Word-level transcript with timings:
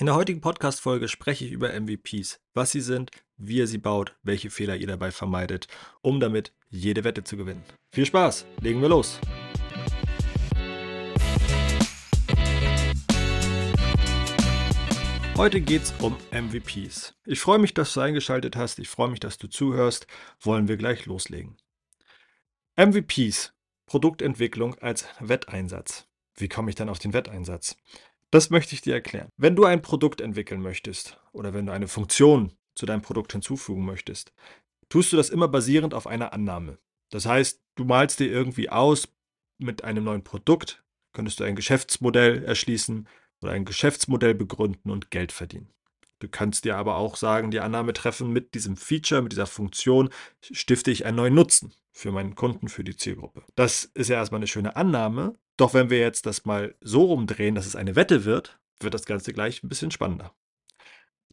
In 0.00 0.06
der 0.06 0.14
heutigen 0.14 0.40
Podcast-Folge 0.40 1.08
spreche 1.08 1.44
ich 1.44 1.50
über 1.50 1.72
MVPs, 1.72 2.38
was 2.54 2.70
sie 2.70 2.80
sind, 2.80 3.10
wie 3.36 3.56
ihr 3.56 3.66
sie 3.66 3.78
baut, 3.78 4.14
welche 4.22 4.48
Fehler 4.48 4.76
ihr 4.76 4.86
dabei 4.86 5.10
vermeidet, 5.10 5.66
um 6.02 6.20
damit 6.20 6.52
jede 6.68 7.02
Wette 7.02 7.24
zu 7.24 7.36
gewinnen. 7.36 7.64
Viel 7.90 8.06
Spaß, 8.06 8.46
legen 8.60 8.80
wir 8.80 8.90
los! 8.90 9.18
Heute 15.36 15.60
geht 15.60 15.82
es 15.82 15.92
um 15.98 16.16
MVPs. 16.30 17.16
Ich 17.26 17.40
freue 17.40 17.58
mich, 17.58 17.74
dass 17.74 17.92
du 17.92 17.98
eingeschaltet 17.98 18.54
hast. 18.54 18.78
Ich 18.78 18.88
freue 18.88 19.08
mich, 19.08 19.18
dass 19.18 19.36
du 19.36 19.48
zuhörst. 19.48 20.06
Wollen 20.40 20.68
wir 20.68 20.76
gleich 20.76 21.06
loslegen. 21.06 21.56
MVPs, 22.76 23.52
Produktentwicklung 23.86 24.76
als 24.78 25.08
Wetteinsatz. 25.18 26.06
Wie 26.36 26.48
komme 26.48 26.70
ich 26.70 26.76
dann 26.76 26.88
auf 26.88 27.00
den 27.00 27.14
Wetteinsatz? 27.14 27.76
Das 28.30 28.50
möchte 28.50 28.74
ich 28.74 28.82
dir 28.82 28.94
erklären. 28.94 29.28
Wenn 29.36 29.56
du 29.56 29.64
ein 29.64 29.80
Produkt 29.80 30.20
entwickeln 30.20 30.60
möchtest 30.60 31.18
oder 31.32 31.54
wenn 31.54 31.66
du 31.66 31.72
eine 31.72 31.88
Funktion 31.88 32.52
zu 32.74 32.84
deinem 32.84 33.02
Produkt 33.02 33.32
hinzufügen 33.32 33.84
möchtest, 33.84 34.32
tust 34.88 35.12
du 35.12 35.16
das 35.16 35.30
immer 35.30 35.48
basierend 35.48 35.94
auf 35.94 36.06
einer 36.06 36.32
Annahme. 36.32 36.78
Das 37.10 37.24
heißt, 37.24 37.62
du 37.76 37.84
malst 37.84 38.20
dir 38.20 38.30
irgendwie 38.30 38.68
aus 38.68 39.08
mit 39.58 39.82
einem 39.82 40.04
neuen 40.04 40.24
Produkt, 40.24 40.84
könntest 41.12 41.40
du 41.40 41.44
ein 41.44 41.56
Geschäftsmodell 41.56 42.44
erschließen 42.44 43.08
oder 43.40 43.52
ein 43.52 43.64
Geschäftsmodell 43.64 44.34
begründen 44.34 44.90
und 44.90 45.10
Geld 45.10 45.32
verdienen. 45.32 45.72
Du 46.20 46.28
kannst 46.28 46.64
dir 46.64 46.76
aber 46.76 46.96
auch 46.96 47.16
sagen, 47.16 47.50
die 47.50 47.60
Annahme 47.60 47.92
treffen, 47.92 48.32
mit 48.32 48.54
diesem 48.54 48.76
Feature, 48.76 49.22
mit 49.22 49.32
dieser 49.32 49.46
Funktion 49.46 50.10
stifte 50.42 50.90
ich 50.90 51.06
einen 51.06 51.16
neuen 51.16 51.34
Nutzen 51.34 51.72
für 51.92 52.12
meinen 52.12 52.34
Kunden, 52.34 52.68
für 52.68 52.84
die 52.84 52.96
Zielgruppe. 52.96 53.44
Das 53.54 53.84
ist 53.84 54.08
ja 54.08 54.16
erstmal 54.16 54.40
eine 54.40 54.48
schöne 54.48 54.76
Annahme, 54.76 55.38
doch 55.58 55.74
wenn 55.74 55.90
wir 55.90 55.98
jetzt 55.98 56.24
das 56.24 56.46
mal 56.46 56.74
so 56.80 57.04
rumdrehen, 57.04 57.54
dass 57.54 57.66
es 57.66 57.76
eine 57.76 57.96
Wette 57.96 58.24
wird, 58.24 58.58
wird 58.80 58.94
das 58.94 59.04
Ganze 59.04 59.32
gleich 59.32 59.62
ein 59.62 59.68
bisschen 59.68 59.90
spannender. 59.90 60.34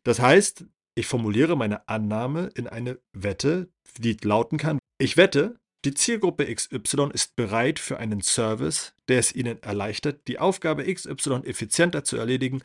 Das 0.04 0.20
heißt, 0.20 0.66
ich 0.96 1.08
formuliere 1.08 1.56
meine 1.56 1.88
Annahme 1.88 2.50
in 2.56 2.68
eine 2.68 3.00
Wette, 3.14 3.70
die 3.98 4.18
lauten 4.22 4.58
kann, 4.58 4.80
ich 4.98 5.16
wette, 5.16 5.60
die 5.84 5.94
Zielgruppe 5.94 6.54
XY 6.54 7.10
ist 7.14 7.36
bereit 7.36 7.80
für 7.80 7.98
einen 7.98 8.22
Service, 8.22 8.96
der 9.08 9.20
es 9.20 9.36
ihnen 9.36 9.62
erleichtert, 9.62 10.28
die 10.28 10.40
Aufgabe 10.40 10.92
XY 10.92 11.42
effizienter 11.44 12.04
zu 12.04 12.18
erledigen, 12.18 12.64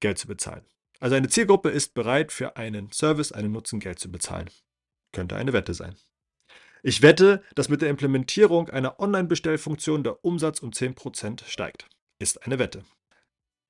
Geld 0.00 0.18
zu 0.18 0.26
bezahlen. 0.26 0.66
Also 1.00 1.16
eine 1.16 1.28
Zielgruppe 1.28 1.70
ist 1.70 1.94
bereit 1.94 2.32
für 2.32 2.56
einen 2.56 2.92
Service, 2.92 3.32
einen 3.32 3.52
Nutzen 3.52 3.80
Geld 3.80 3.98
zu 3.98 4.10
bezahlen. 4.10 4.50
Könnte 5.12 5.36
eine 5.36 5.52
Wette 5.52 5.72
sein. 5.72 5.96
Ich 6.82 7.02
wette, 7.02 7.42
dass 7.54 7.68
mit 7.68 7.82
der 7.82 7.90
Implementierung 7.90 8.70
einer 8.70 9.00
Online-Bestellfunktion 9.00 10.04
der 10.04 10.24
Umsatz 10.24 10.60
um 10.60 10.70
10% 10.70 11.44
steigt. 11.46 11.88
Ist 12.18 12.44
eine 12.44 12.58
Wette. 12.58 12.84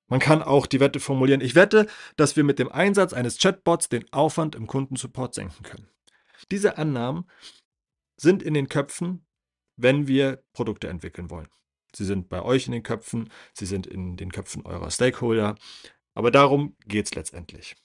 Man 0.08 0.20
kann 0.20 0.42
auch 0.42 0.66
die 0.66 0.80
Wette 0.80 1.00
formulieren, 1.00 1.42
ich 1.42 1.54
wette, 1.54 1.86
dass 2.16 2.36
wir 2.36 2.44
mit 2.44 2.58
dem 2.58 2.72
Einsatz 2.72 3.12
eines 3.12 3.38
Chatbots 3.38 3.88
den 3.90 4.10
Aufwand 4.12 4.54
im 4.54 4.66
Kundensupport 4.66 5.34
senken 5.34 5.62
können. 5.62 5.88
Diese 6.50 6.78
Annahmen 6.78 7.28
sind 8.18 8.42
in 8.42 8.54
den 8.54 8.68
Köpfen, 8.68 9.26
wenn 9.76 10.08
wir 10.08 10.42
Produkte 10.54 10.88
entwickeln 10.88 11.30
wollen. 11.30 11.48
Sie 11.94 12.04
sind 12.04 12.28
bei 12.28 12.42
euch 12.42 12.66
in 12.66 12.72
den 12.72 12.82
Köpfen, 12.82 13.30
sie 13.52 13.66
sind 13.66 13.86
in 13.86 14.16
den 14.16 14.32
Köpfen 14.32 14.64
eurer 14.64 14.90
Stakeholder, 14.90 15.56
aber 16.14 16.30
darum 16.30 16.76
geht 16.86 17.06
es 17.06 17.14
letztendlich. 17.14 17.76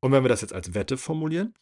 Und 0.00 0.12
wenn 0.12 0.24
wir 0.24 0.28
das 0.28 0.40
jetzt 0.40 0.54
als 0.54 0.74
Wette 0.74 0.96
formulieren 0.96 1.54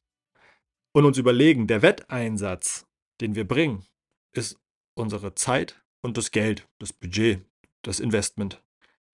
und 0.92 1.05
uns 1.05 1.18
überlegen, 1.18 1.66
der 1.66 1.82
Wetteinsatz 1.82 2.86
den 3.20 3.34
wir 3.34 3.46
bringen, 3.46 3.84
ist 4.32 4.58
unsere 4.94 5.34
Zeit 5.34 5.82
und 6.02 6.16
das 6.16 6.30
Geld, 6.30 6.68
das 6.78 6.92
Budget, 6.92 7.44
das 7.82 8.00
Investment 8.00 8.62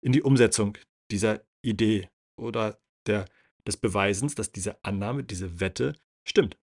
in 0.01 0.11
die 0.11 0.21
Umsetzung 0.21 0.77
dieser 1.11 1.41
Idee 1.61 2.09
oder 2.35 2.79
der, 3.05 3.25
des 3.65 3.77
Beweisens, 3.77 4.35
dass 4.35 4.51
diese 4.51 4.83
Annahme, 4.83 5.23
diese 5.23 5.59
Wette 5.59 5.95
stimmt. 6.23 6.57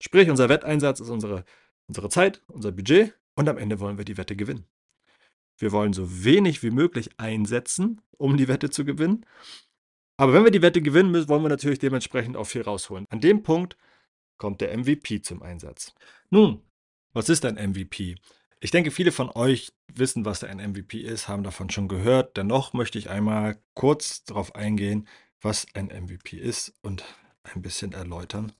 Sprich, 0.00 0.28
unser 0.28 0.48
Wetteinsatz 0.48 1.00
ist 1.00 1.10
unsere, 1.10 1.44
unsere 1.88 2.08
Zeit, 2.08 2.42
unser 2.48 2.72
Budget 2.72 3.14
und 3.34 3.48
am 3.48 3.58
Ende 3.58 3.80
wollen 3.80 3.98
wir 3.98 4.04
die 4.04 4.16
Wette 4.16 4.36
gewinnen. 4.36 4.66
Wir 5.58 5.72
wollen 5.72 5.92
so 5.92 6.24
wenig 6.24 6.62
wie 6.62 6.70
möglich 6.70 7.10
einsetzen, 7.18 8.00
um 8.18 8.36
die 8.36 8.48
Wette 8.48 8.70
zu 8.70 8.84
gewinnen. 8.84 9.24
Aber 10.16 10.32
wenn 10.32 10.44
wir 10.44 10.50
die 10.50 10.62
Wette 10.62 10.82
gewinnen 10.82 11.10
müssen, 11.10 11.28
wollen 11.28 11.42
wir 11.42 11.48
natürlich 11.48 11.78
dementsprechend 11.78 12.36
auch 12.36 12.44
viel 12.44 12.62
rausholen. 12.62 13.06
An 13.10 13.20
dem 13.20 13.42
Punkt 13.42 13.76
kommt 14.36 14.60
der 14.60 14.76
MVP 14.76 15.22
zum 15.22 15.42
Einsatz. 15.42 15.94
Nun, 16.30 16.62
was 17.14 17.28
ist 17.28 17.44
ein 17.44 17.54
MVP? 17.54 18.16
Ich 18.60 18.70
denke, 18.70 18.90
viele 18.90 19.12
von 19.12 19.30
euch 19.30 19.72
wissen, 19.92 20.24
was 20.24 20.44
ein 20.44 20.58
MVP 20.58 21.00
ist, 21.00 21.28
haben 21.28 21.42
davon 21.42 21.70
schon 21.70 21.88
gehört. 21.88 22.36
Dennoch 22.36 22.72
möchte 22.72 22.98
ich 22.98 23.08
einmal 23.08 23.62
kurz 23.74 24.24
darauf 24.24 24.54
eingehen, 24.54 25.08
was 25.40 25.66
ein 25.74 25.86
MVP 25.86 26.36
ist 26.36 26.74
und 26.82 27.04
ein 27.42 27.62
bisschen 27.62 27.92
erläutern, 27.92 28.52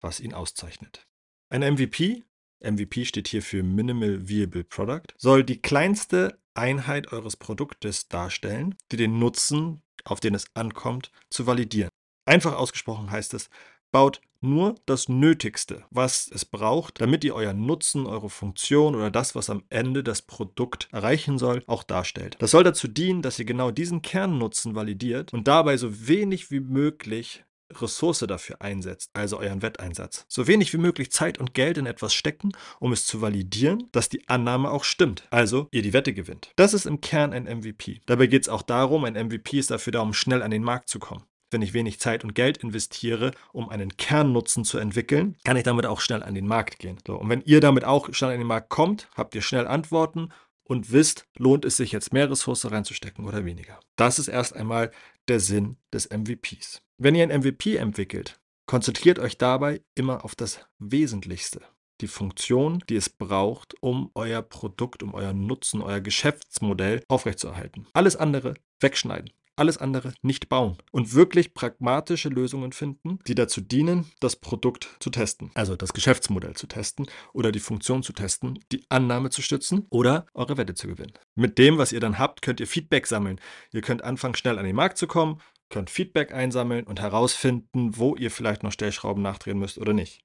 was 0.00 0.20
ihn 0.20 0.32
auszeichnet. 0.32 1.06
Ein 1.50 1.74
MVP, 1.74 2.24
MVP 2.60 3.04
steht 3.04 3.28
hier 3.28 3.42
für 3.42 3.62
Minimal 3.62 4.28
Viable 4.28 4.64
Product, 4.64 5.14
soll 5.16 5.44
die 5.44 5.60
kleinste 5.60 6.38
Einheit 6.54 7.12
eures 7.12 7.36
Produktes 7.36 8.08
darstellen, 8.08 8.76
die 8.90 8.96
den 8.96 9.18
Nutzen, 9.18 9.82
auf 10.04 10.20
den 10.20 10.34
es 10.34 10.46
ankommt, 10.54 11.10
zu 11.30 11.46
validieren. 11.46 11.90
Einfach 12.26 12.54
ausgesprochen 12.54 13.10
heißt 13.10 13.34
es, 13.34 13.50
baut 13.90 14.20
nur 14.40 14.76
das 14.86 15.08
Nötigste, 15.08 15.84
was 15.90 16.30
es 16.32 16.44
braucht, 16.44 17.00
damit 17.00 17.24
ihr 17.24 17.34
euren 17.34 17.66
Nutzen, 17.66 18.06
eure 18.06 18.30
Funktion 18.30 18.94
oder 18.94 19.10
das, 19.10 19.34
was 19.34 19.50
am 19.50 19.64
Ende 19.68 20.04
das 20.04 20.22
Produkt 20.22 20.88
erreichen 20.92 21.38
soll, 21.38 21.62
auch 21.66 21.82
darstellt. 21.82 22.36
Das 22.38 22.52
soll 22.52 22.64
dazu 22.64 22.88
dienen, 22.88 23.22
dass 23.22 23.38
ihr 23.38 23.44
genau 23.44 23.70
diesen 23.70 24.02
Kernnutzen 24.02 24.74
validiert 24.74 25.32
und 25.32 25.48
dabei 25.48 25.76
so 25.76 26.08
wenig 26.08 26.50
wie 26.50 26.60
möglich 26.60 27.44
Ressource 27.74 28.20
dafür 28.20 28.62
einsetzt, 28.62 29.10
also 29.12 29.38
euren 29.38 29.60
Wetteinsatz. 29.60 30.24
So 30.28 30.46
wenig 30.46 30.72
wie 30.72 30.78
möglich 30.78 31.10
Zeit 31.10 31.38
und 31.38 31.52
Geld 31.52 31.76
in 31.76 31.84
etwas 31.84 32.14
stecken, 32.14 32.52
um 32.80 32.92
es 32.92 33.04
zu 33.04 33.20
validieren, 33.20 33.88
dass 33.92 34.08
die 34.08 34.26
Annahme 34.28 34.70
auch 34.70 34.84
stimmt. 34.84 35.24
Also 35.30 35.68
ihr 35.70 35.82
die 35.82 35.92
Wette 35.92 36.14
gewinnt. 36.14 36.52
Das 36.56 36.72
ist 36.72 36.86
im 36.86 37.02
Kern 37.02 37.34
ein 37.34 37.44
MVP. 37.44 38.00
Dabei 38.06 38.26
geht 38.26 38.42
es 38.42 38.48
auch 38.48 38.62
darum, 38.62 39.04
ein 39.04 39.14
MVP 39.14 39.58
ist 39.58 39.70
dafür 39.70 39.92
da, 39.92 40.00
um 40.00 40.14
schnell 40.14 40.42
an 40.42 40.50
den 40.50 40.62
Markt 40.62 40.88
zu 40.88 40.98
kommen 40.98 41.24
wenn 41.50 41.62
ich 41.62 41.74
wenig 41.74 42.00
Zeit 42.00 42.24
und 42.24 42.34
Geld 42.34 42.58
investiere, 42.58 43.32
um 43.52 43.68
einen 43.68 43.96
Kernnutzen 43.96 44.64
zu 44.64 44.78
entwickeln, 44.78 45.36
kann 45.44 45.56
ich 45.56 45.62
damit 45.64 45.86
auch 45.86 46.00
schnell 46.00 46.22
an 46.22 46.34
den 46.34 46.46
Markt 46.46 46.78
gehen. 46.78 46.98
So, 47.06 47.16
und 47.16 47.28
wenn 47.28 47.42
ihr 47.42 47.60
damit 47.60 47.84
auch 47.84 48.12
schnell 48.12 48.32
an 48.32 48.38
den 48.38 48.46
Markt 48.46 48.68
kommt, 48.68 49.08
habt 49.16 49.34
ihr 49.34 49.42
schnell 49.42 49.66
Antworten 49.66 50.30
und 50.64 50.92
wisst, 50.92 51.26
lohnt 51.36 51.64
es 51.64 51.76
sich 51.76 51.92
jetzt 51.92 52.12
mehr 52.12 52.30
Ressourcen 52.30 52.70
reinzustecken 52.70 53.26
oder 53.26 53.44
weniger. 53.44 53.80
Das 53.96 54.18
ist 54.18 54.28
erst 54.28 54.54
einmal 54.54 54.90
der 55.28 55.40
Sinn 55.40 55.76
des 55.92 56.10
MVPs. 56.10 56.82
Wenn 56.98 57.14
ihr 57.14 57.22
ein 57.22 57.40
MVP 57.40 57.76
entwickelt, 57.76 58.38
konzentriert 58.66 59.18
euch 59.18 59.38
dabei 59.38 59.80
immer 59.94 60.24
auf 60.24 60.34
das 60.34 60.60
Wesentlichste. 60.78 61.62
Die 62.00 62.06
Funktion, 62.06 62.84
die 62.88 62.96
es 62.96 63.08
braucht, 63.08 63.74
um 63.80 64.10
euer 64.14 64.42
Produkt, 64.42 65.02
um 65.02 65.14
euer 65.14 65.32
Nutzen, 65.32 65.82
euer 65.82 66.00
Geschäftsmodell 66.00 67.02
aufrechtzuerhalten. 67.08 67.88
Alles 67.92 68.14
andere 68.14 68.54
wegschneiden 68.78 69.30
alles 69.58 69.78
andere 69.78 70.14
nicht 70.22 70.48
bauen 70.48 70.76
und 70.92 71.14
wirklich 71.14 71.54
pragmatische 71.54 72.28
Lösungen 72.28 72.72
finden, 72.72 73.18
die 73.26 73.34
dazu 73.34 73.60
dienen, 73.60 74.10
das 74.20 74.36
Produkt 74.36 74.88
zu 75.00 75.10
testen, 75.10 75.50
also 75.54 75.76
das 75.76 75.92
Geschäftsmodell 75.92 76.54
zu 76.54 76.66
testen 76.66 77.06
oder 77.32 77.52
die 77.52 77.60
Funktion 77.60 78.02
zu 78.02 78.12
testen, 78.12 78.58
die 78.72 78.84
Annahme 78.88 79.30
zu 79.30 79.42
stützen 79.42 79.86
oder 79.90 80.26
eure 80.34 80.56
Wette 80.56 80.74
zu 80.74 80.86
gewinnen. 80.86 81.12
Mit 81.34 81.58
dem, 81.58 81.78
was 81.78 81.92
ihr 81.92 82.00
dann 82.00 82.18
habt, 82.18 82.42
könnt 82.42 82.60
ihr 82.60 82.66
Feedback 82.66 83.06
sammeln. 83.06 83.40
Ihr 83.72 83.82
könnt 83.82 84.04
anfangen, 84.04 84.34
schnell 84.34 84.58
an 84.58 84.64
den 84.64 84.76
Markt 84.76 84.98
zu 84.98 85.06
kommen, 85.06 85.40
könnt 85.70 85.90
Feedback 85.90 86.32
einsammeln 86.32 86.84
und 86.84 87.00
herausfinden, 87.00 87.96
wo 87.96 88.16
ihr 88.16 88.30
vielleicht 88.30 88.62
noch 88.62 88.72
Stellschrauben 88.72 89.22
nachdrehen 89.22 89.58
müsst 89.58 89.78
oder 89.78 89.92
nicht. 89.92 90.22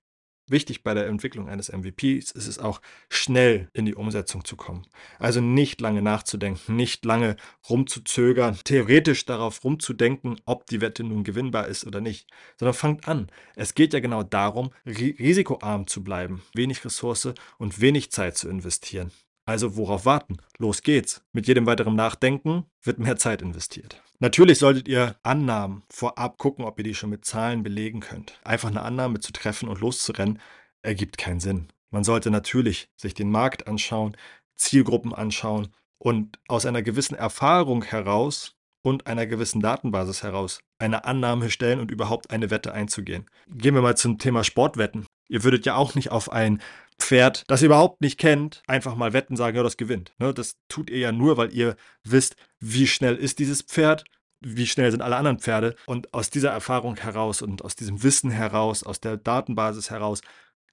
Wichtig 0.47 0.83
bei 0.83 0.93
der 0.93 1.07
Entwicklung 1.07 1.47
eines 1.47 1.71
MVPs 1.71 2.31
ist 2.31 2.47
es 2.47 2.59
auch, 2.59 2.81
schnell 3.09 3.69
in 3.73 3.85
die 3.85 3.95
Umsetzung 3.95 4.43
zu 4.43 4.57
kommen. 4.57 4.85
Also 5.17 5.39
nicht 5.39 5.79
lange 5.79 6.01
nachzudenken, 6.01 6.75
nicht 6.75 7.05
lange 7.05 7.37
rumzuzögern, 7.69 8.59
theoretisch 8.65 9.25
darauf 9.25 9.63
rumzudenken, 9.63 10.41
ob 10.45 10.65
die 10.65 10.81
Wette 10.81 11.05
nun 11.05 11.23
gewinnbar 11.23 11.67
ist 11.67 11.87
oder 11.87 12.01
nicht, 12.01 12.29
sondern 12.57 12.73
fangt 12.73 13.07
an. 13.07 13.31
Es 13.55 13.73
geht 13.73 13.93
ja 13.93 14.01
genau 14.01 14.23
darum, 14.23 14.71
risikoarm 14.85 15.87
zu 15.87 16.03
bleiben, 16.03 16.41
wenig 16.53 16.83
Ressource 16.83 17.33
und 17.57 17.79
wenig 17.79 18.11
Zeit 18.11 18.35
zu 18.37 18.49
investieren. 18.49 19.11
Also 19.45 19.75
worauf 19.75 20.05
warten? 20.05 20.37
Los 20.57 20.83
geht's. 20.83 21.23
Mit 21.33 21.47
jedem 21.47 21.65
weiteren 21.65 21.95
Nachdenken 21.95 22.65
wird 22.81 22.99
mehr 22.99 23.17
Zeit 23.17 23.41
investiert. 23.41 24.01
Natürlich 24.19 24.59
solltet 24.59 24.87
ihr 24.87 25.17
Annahmen 25.23 25.83
vorab 25.89 26.37
gucken, 26.37 26.63
ob 26.63 26.77
ihr 26.79 26.85
die 26.85 26.95
schon 26.95 27.09
mit 27.09 27.25
Zahlen 27.25 27.61
belegen 27.61 27.99
könnt. 27.99 28.39
Einfach 28.43 28.69
eine 28.69 28.83
Annahme 28.83 29.19
zu 29.19 29.33
treffen 29.33 29.67
und 29.67 29.81
loszurennen, 29.81 30.39
ergibt 30.81 31.17
keinen 31.17 31.41
Sinn. 31.41 31.67
Man 31.89 32.03
sollte 32.03 32.31
natürlich 32.31 32.89
sich 32.95 33.13
den 33.13 33.29
Markt 33.29 33.67
anschauen, 33.67 34.15
Zielgruppen 34.55 35.13
anschauen 35.13 35.69
und 35.97 36.39
aus 36.47 36.65
einer 36.65 36.81
gewissen 36.81 37.15
Erfahrung 37.15 37.83
heraus 37.83 38.55
und 38.81 39.07
einer 39.07 39.25
gewissen 39.25 39.61
Datenbasis 39.61 40.23
heraus 40.23 40.59
eine 40.77 41.05
Annahme 41.05 41.49
stellen 41.49 41.79
und 41.79 41.91
überhaupt 41.91 42.31
eine 42.31 42.49
Wette 42.49 42.73
einzugehen. 42.73 43.25
Gehen 43.47 43.75
wir 43.75 43.81
mal 43.81 43.97
zum 43.97 44.17
Thema 44.19 44.43
Sportwetten. 44.43 45.05
Ihr 45.29 45.43
würdet 45.43 45.65
ja 45.65 45.75
auch 45.75 45.95
nicht 45.95 46.11
auf 46.11 46.31
ein 46.31 46.61
Pferd, 46.99 47.43
das 47.47 47.61
ihr 47.61 47.67
überhaupt 47.67 48.01
nicht 48.01 48.19
kennt, 48.19 48.63
einfach 48.67 48.95
mal 48.95 49.13
wetten, 49.13 49.35
sagen, 49.35 49.57
ja, 49.57 49.63
das 49.63 49.77
gewinnt. 49.77 50.13
Ne, 50.17 50.33
das 50.33 50.57
tut 50.67 50.89
ihr 50.89 50.99
ja 50.99 51.11
nur, 51.11 51.37
weil 51.37 51.53
ihr 51.53 51.75
wisst, 52.03 52.35
wie 52.59 52.87
schnell 52.87 53.15
ist 53.15 53.39
dieses 53.39 53.61
Pferd 53.61 54.03
wie 54.45 54.67
schnell 54.67 54.91
sind 54.91 55.01
alle 55.01 55.15
anderen 55.15 55.39
Pferde. 55.39 55.75
Und 55.85 56.13
aus 56.13 56.29
dieser 56.29 56.51
Erfahrung 56.51 56.97
heraus 56.97 57.41
und 57.41 57.63
aus 57.63 57.75
diesem 57.75 58.03
Wissen 58.03 58.29
heraus, 58.29 58.83
aus 58.83 58.99
der 58.99 59.17
Datenbasis 59.17 59.89
heraus, 59.89 60.21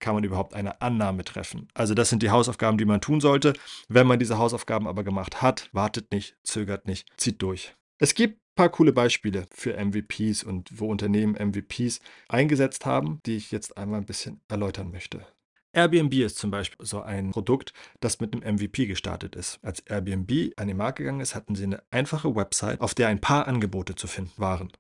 kann 0.01 0.15
man 0.15 0.25
überhaupt 0.25 0.55
eine 0.55 0.81
Annahme 0.81 1.25
treffen. 1.25 1.69
Also 1.75 1.95
das 1.95 2.09
sind 2.09 2.23
die 2.23 2.31
Hausaufgaben, 2.31 2.79
die 2.79 2.87
man 2.87 3.01
tun 3.01 3.21
sollte. 3.21 3.53
Wenn 3.89 4.07
man 4.07 4.19
diese 4.19 4.39
Hausaufgaben 4.39 4.89
aber 4.89 5.05
gemacht 5.05 5.43
hat, 5.43 5.69
wartet 5.73 6.11
nicht, 6.11 6.37
zögert 6.43 6.87
nicht, 6.87 7.07
zieht 7.17 7.41
durch. 7.43 7.75
Es 7.99 8.15
gibt 8.15 8.39
ein 8.39 8.55
paar 8.55 8.71
coole 8.71 8.93
Beispiele 8.93 9.47
für 9.53 9.77
MVPs 9.77 10.43
und 10.43 10.71
wo 10.81 10.91
Unternehmen 10.91 11.35
MVPs 11.35 12.01
eingesetzt 12.29 12.87
haben, 12.87 13.21
die 13.27 13.37
ich 13.37 13.51
jetzt 13.51 13.77
einmal 13.77 14.01
ein 14.01 14.07
bisschen 14.07 14.41
erläutern 14.49 14.91
möchte. 14.91 15.27
Airbnb 15.73 16.15
ist 16.15 16.39
zum 16.39 16.51
Beispiel 16.51 16.85
so 16.85 17.01
ein 17.01 17.31
Produkt, 17.31 17.73
das 18.01 18.21
mit 18.21 18.35
einem 18.35 18.57
MVP 18.57 18.87
gestartet 18.87 19.37
ist. 19.37 19.59
Als 19.63 19.81
Airbnb 19.81 20.53
an 20.57 20.69
den 20.69 20.77
Markt 20.77 20.99
gegangen 20.99 21.21
ist, 21.21 21.35
hatten 21.35 21.55
sie 21.55 21.65
eine 21.65 21.83
einfache 21.91 22.35
Website, 22.35 22.81
auf 22.81 22.95
der 22.95 23.09
ein 23.09 23.21
paar 23.21 23.47
Angebote 23.47 23.95
zu 23.95 24.07
finden 24.07 24.33
waren. 24.37 24.73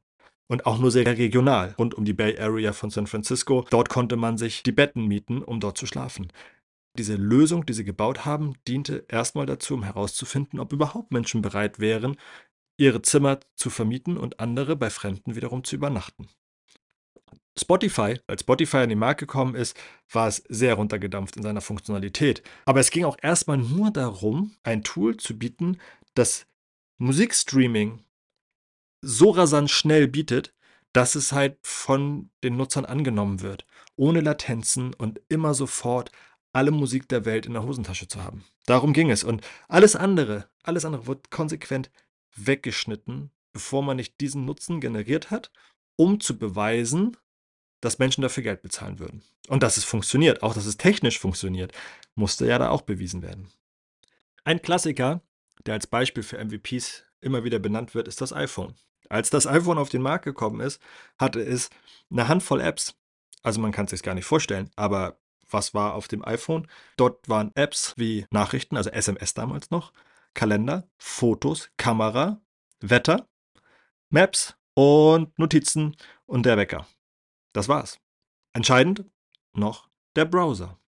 Und 0.49 0.67
auch 0.67 0.79
nur 0.79 0.91
sehr 0.91 1.07
regional, 1.07 1.77
rund 1.79 1.95
um 1.95 2.05
die 2.05 2.13
Bay 2.13 2.37
Area 2.37 2.73
von 2.73 2.91
San 2.91 3.07
Francisco. 3.07 3.65
Dort 3.71 3.89
konnte 3.89 4.17
man 4.17 4.37
sich 4.37 4.65
die 4.65 4.73
Betten 4.73 5.07
mieten, 5.07 5.43
um 5.43 5.61
dort 5.61 5.79
zu 5.79 5.87
schlafen. 5.87 6.33
Diese 6.99 7.15
Lösung, 7.15 7.67
die 7.67 7.73
sie 7.73 7.85
gebaut 7.85 8.25
haben, 8.25 8.55
diente 8.67 9.05
erstmal 9.09 9.47
dazu, 9.47 9.75
um 9.75 9.85
herauszufinden, 9.85 10.59
ob 10.59 10.73
überhaupt 10.73 11.13
Menschen 11.13 11.41
bereit 11.41 11.79
wären, 11.79 12.17
ihre 12.79 13.01
Zimmer 13.03 13.39
zu 13.55 13.71
vermieten 13.71 14.17
und 14.17 14.41
andere 14.41 14.75
bei 14.75 14.91
Fremden 14.91 15.37
wiederum 15.37 15.63
zu 15.63 15.77
übernachten. 15.77 16.27
Spotify, 17.59 18.19
als 18.27 18.41
Spotify 18.43 18.79
an 18.79 18.89
den 18.89 18.99
Markt 18.99 19.21
gekommen 19.21 19.55
ist, 19.55 19.77
war 20.11 20.29
es 20.29 20.43
sehr 20.49 20.75
runtergedampft 20.75 21.37
in 21.37 21.43
seiner 21.43 21.61
Funktionalität. 21.61 22.43
Aber 22.65 22.81
es 22.81 22.91
ging 22.91 23.05
auch 23.05 23.19
erstmal 23.21 23.59
nur 23.59 23.91
darum, 23.91 24.57
ein 24.63 24.83
Tool 24.83 25.17
zu 25.17 25.39
bieten, 25.39 25.79
das 26.15 26.47
Musikstreaming 26.99 28.03
so 29.03 29.31
rasant 29.31 29.71
schnell 29.71 30.09
bietet, 30.09 30.55
dass 30.93 31.15
es 31.15 31.33
halt 31.33 31.59
von 31.63 32.31
den 32.43 32.57
Nutzern 32.57 32.85
angenommen 32.85 33.41
wird, 33.41 33.65
ohne 33.97 34.21
Latenzen 34.21 34.95
und 34.95 35.21
immer 35.29 35.55
sofort 35.55 36.11
alle 36.53 36.73
Musik 36.73 37.09
der 37.09 37.25
Welt 37.25 37.47
in 37.47 37.53
der 37.53 37.63
Hosentasche 37.63 38.09
zu 38.09 38.23
haben. 38.23 38.45
Darum 38.67 38.93
ging 38.93 39.11
es. 39.11 39.25
Und 39.25 39.47
alles 39.69 39.97
andere, 39.97 40.49
alles 40.63 40.85
andere 40.85 41.07
wird 41.07 41.31
konsequent 41.31 41.91
weggeschnitten, 42.35 43.31
bevor 43.53 43.83
man 43.83 43.97
nicht 43.97 44.21
diesen 44.21 44.45
Nutzen 44.45 44.81
generiert 44.81 45.31
hat, 45.31 45.51
um 46.01 46.19
zu 46.19 46.39
beweisen, 46.39 47.15
dass 47.83 47.99
Menschen 47.99 48.23
dafür 48.23 48.43
Geld 48.43 48.63
bezahlen 48.63 48.99
würden. 48.99 49.23
Und 49.49 49.63
dass 49.63 49.77
es 49.77 49.85
funktioniert, 49.85 50.43
auch 50.43 50.55
dass 50.55 50.65
es 50.65 50.79
technisch 50.79 51.19
funktioniert, 51.19 51.73
musste 52.15 52.47
ja 52.47 52.59
da 52.59 52.71
auch 52.71 52.81
bewiesen 52.81 53.21
werden. 53.21 53.49
Ein 54.43 54.63
Klassiker, 54.63 55.21
der 55.67 55.75
als 55.75 55.87
Beispiel 55.87 56.23
für 56.23 56.43
MVPs 56.43 57.05
immer 57.21 57.45
wieder 57.45 57.59
benannt 57.59 57.95
wird, 57.95 58.09
ist 58.09 58.23
das 58.23 58.33
iPhone. 58.33 58.77
Als 59.11 59.29
das 59.29 59.47
iPhone 59.47 59.77
auf 59.77 59.91
den 59.91 60.01
Markt 60.01 60.25
gekommen 60.25 60.61
ist, 60.61 60.81
hatte 61.19 61.43
es 61.43 61.69
eine 62.11 62.29
Handvoll 62.29 62.63
Apps. 62.63 62.95
Also 63.43 63.61
man 63.61 63.71
kann 63.71 63.85
es 63.85 63.91
sich 63.91 64.03
gar 64.03 64.15
nicht 64.15 64.25
vorstellen, 64.25 64.71
aber 64.77 65.21
was 65.51 65.75
war 65.75 65.93
auf 65.93 66.09
dem 66.09 66.25
iPhone? 66.25 66.67
Dort 66.97 67.29
waren 67.29 67.51
Apps 67.57 67.93
wie 67.99 68.25
Nachrichten, 68.31 68.79
also 68.79 68.89
SMS 68.89 69.35
damals 69.35 69.71
noch, 69.71 69.93
Kalender, 70.33 70.89
Fotos, 70.97 71.69
Kamera, 71.77 72.41
Wetter, 72.81 73.29
Maps 74.09 74.57
und 74.75 75.39
Notizen 75.39 75.97
und 76.27 76.47
der 76.47 76.57
Wecker. 76.57 76.87
Das 77.53 77.69
war's. 77.69 77.99
Entscheidend 78.53 79.05
noch 79.53 79.89
der 80.17 80.25
Browser. 80.25 80.79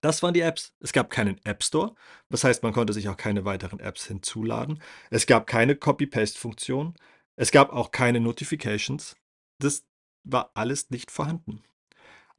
Das 0.00 0.22
waren 0.22 0.34
die 0.34 0.40
Apps. 0.40 0.74
Es 0.80 0.92
gab 0.92 1.10
keinen 1.10 1.38
App 1.44 1.62
Store, 1.62 1.94
das 2.30 2.44
heißt, 2.44 2.62
man 2.62 2.72
konnte 2.72 2.92
sich 2.92 3.08
auch 3.08 3.16
keine 3.16 3.44
weiteren 3.44 3.80
Apps 3.80 4.06
hinzuladen. 4.06 4.82
Es 5.10 5.26
gab 5.26 5.46
keine 5.46 5.76
Copy-Paste-Funktion. 5.76 6.94
Es 7.36 7.50
gab 7.50 7.70
auch 7.70 7.90
keine 7.90 8.20
Notifications. 8.20 9.16
Das 9.58 9.84
war 10.24 10.52
alles 10.54 10.90
nicht 10.90 11.10
vorhanden. 11.10 11.62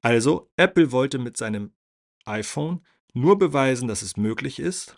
Also, 0.01 0.51
Apple 0.55 0.91
wollte 0.91 1.19
mit 1.19 1.37
seinem 1.37 1.73
iPhone 2.25 2.85
nur 3.13 3.37
beweisen, 3.37 3.87
dass 3.87 4.01
es 4.01 4.17
möglich 4.17 4.59
ist, 4.59 4.97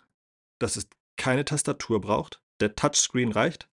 dass 0.58 0.76
es 0.76 0.88
keine 1.16 1.44
Tastatur 1.44 2.00
braucht, 2.00 2.42
der 2.60 2.74
Touchscreen 2.74 3.32
reicht 3.32 3.68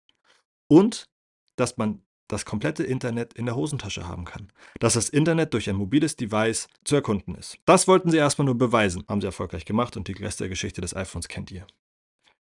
und 0.68 1.10
dass 1.56 1.78
man 1.78 2.02
das 2.28 2.46
komplette 2.46 2.84
Internet 2.84 3.34
in 3.34 3.46
der 3.46 3.56
Hosentasche 3.56 4.08
haben 4.08 4.26
kann. 4.26 4.52
Dass 4.80 4.94
das 4.94 5.10
Internet 5.10 5.54
durch 5.54 5.70
ein 5.70 5.76
mobiles 5.76 6.16
Device 6.16 6.68
zu 6.84 6.96
erkunden 6.96 7.36
ist. 7.36 7.58
Das 7.66 7.88
wollten 7.88 8.10
sie 8.10 8.18
erstmal 8.18 8.46
nur 8.46 8.58
beweisen, 8.58 9.04
haben 9.08 9.22
sie 9.22 9.28
erfolgreich 9.28 9.66
gemacht 9.66 9.98
und 9.98 10.08
die 10.08 10.14
Rest 10.14 10.40
der 10.40 10.50
Geschichte 10.50 10.82
des 10.82 10.96
iPhones 10.96 11.28
kennt 11.28 11.52
ihr. 11.52 11.68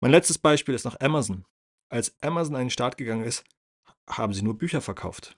Mein 0.01 0.11
letztes 0.11 0.39
Beispiel 0.39 0.75
ist 0.75 0.85
noch 0.85 0.99
Amazon. 1.01 1.45
Als 1.89 2.15
Amazon 2.21 2.57
an 2.57 2.63
den 2.63 2.71
Start 2.71 2.97
gegangen 2.97 3.25
ist, 3.25 3.45
haben 4.09 4.33
sie 4.33 4.43
nur 4.43 4.59
Bücher 4.59 4.81
verkauft. 4.81 5.37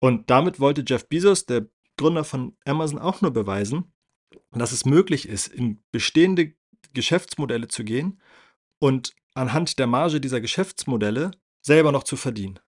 Und 0.00 0.28
damit 0.30 0.60
wollte 0.60 0.84
Jeff 0.86 1.08
Bezos, 1.08 1.46
der 1.46 1.66
Gründer 1.96 2.24
von 2.24 2.56
Amazon, 2.64 2.98
auch 2.98 3.20
nur 3.20 3.32
beweisen, 3.32 3.92
dass 4.52 4.72
es 4.72 4.84
möglich 4.84 5.28
ist, 5.28 5.48
in 5.48 5.82
bestehende 5.92 6.54
Geschäftsmodelle 6.92 7.68
zu 7.68 7.84
gehen 7.84 8.20
und 8.78 9.14
anhand 9.34 9.78
der 9.78 9.86
Marge 9.86 10.20
dieser 10.20 10.40
Geschäftsmodelle 10.40 11.32
selber 11.64 11.92
noch 11.92 12.04
zu 12.04 12.16
verdienen. 12.16 12.60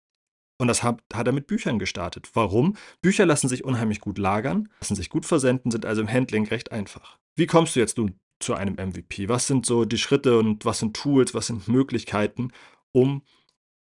Und 0.58 0.68
das 0.68 0.82
hat, 0.82 1.02
hat, 1.12 1.26
er 1.26 1.32
mit 1.32 1.46
Büchern 1.46 1.78
gestartet. 1.78 2.30
Warum? 2.32 2.76
Bücher 3.02 3.26
lassen 3.26 3.48
sich 3.48 3.62
unheimlich 3.62 4.00
gut 4.00 4.16
lagern, 4.16 4.70
lassen 4.80 4.96
sich 4.96 5.10
gut 5.10 5.26
versenden, 5.26 5.70
sind 5.70 5.84
also 5.84 6.00
im 6.00 6.10
Handling 6.10 6.46
recht 6.46 6.72
einfach. 6.72 7.18
Wie 7.36 7.46
kommst 7.46 7.76
du 7.76 7.80
jetzt 7.80 7.98
nun 7.98 8.18
zu 8.40 8.54
einem 8.54 8.74
MVP? 8.74 9.28
Was 9.28 9.46
sind 9.46 9.66
so 9.66 9.84
die 9.84 9.98
Schritte 9.98 10.38
und 10.38 10.64
was 10.64 10.78
sind 10.78 10.96
Tools, 10.96 11.34
was 11.34 11.48
sind 11.48 11.68
Möglichkeiten, 11.68 12.52
um 12.92 13.22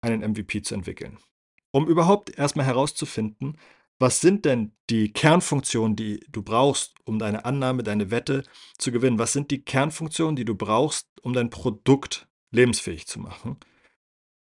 einen 0.01 0.21
MVP 0.31 0.63
zu 0.63 0.73
entwickeln? 0.73 1.19
Um 1.71 1.87
überhaupt 1.87 2.35
erstmal 2.37 2.65
herauszufinden, 2.65 3.57
was 3.99 4.19
sind 4.19 4.45
denn 4.45 4.73
die 4.89 5.13
Kernfunktionen, 5.13 5.95
die 5.95 6.25
du 6.29 6.41
brauchst, 6.41 6.95
um 7.05 7.19
deine 7.19 7.45
Annahme, 7.45 7.83
deine 7.83 8.09
Wette 8.09 8.43
zu 8.79 8.91
gewinnen? 8.91 9.19
Was 9.19 9.33
sind 9.33 9.51
die 9.51 9.63
Kernfunktionen, 9.63 10.35
die 10.35 10.45
du 10.45 10.55
brauchst, 10.55 11.07
um 11.21 11.33
dein 11.33 11.51
Produkt 11.51 12.27
lebensfähig 12.51 13.05
zu 13.07 13.19
machen? 13.19 13.57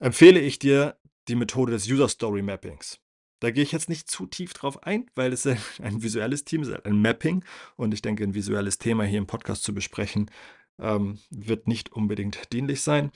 Empfehle 0.02 0.40
ich 0.40 0.58
dir 0.58 0.98
die 1.28 1.36
Methode 1.36 1.74
des 1.74 1.88
User 1.88 2.10
Story 2.10 2.42
Mappings. 2.42 3.00
Da 3.40 3.52
gehe 3.52 3.62
ich 3.62 3.72
jetzt 3.72 3.88
nicht 3.88 4.10
zu 4.10 4.26
tief 4.26 4.52
drauf 4.54 4.82
ein, 4.82 5.06
weil 5.14 5.32
es 5.32 5.46
ein 5.80 6.02
visuelles 6.02 6.44
Team 6.44 6.64
ist, 6.64 6.86
ein 6.86 7.00
Mapping. 7.00 7.46
Und 7.76 7.94
ich 7.94 8.02
denke, 8.02 8.24
ein 8.24 8.34
visuelles 8.34 8.80
Thema 8.80 9.04
hier 9.04 9.20
im 9.20 9.28
Podcast 9.28 9.62
zu 9.62 9.76
besprechen, 9.76 10.32
ähm, 10.80 11.20
wird 11.30 11.68
nicht 11.68 11.92
unbedingt 11.92 12.52
dienlich 12.52 12.82
sein. 12.82 13.12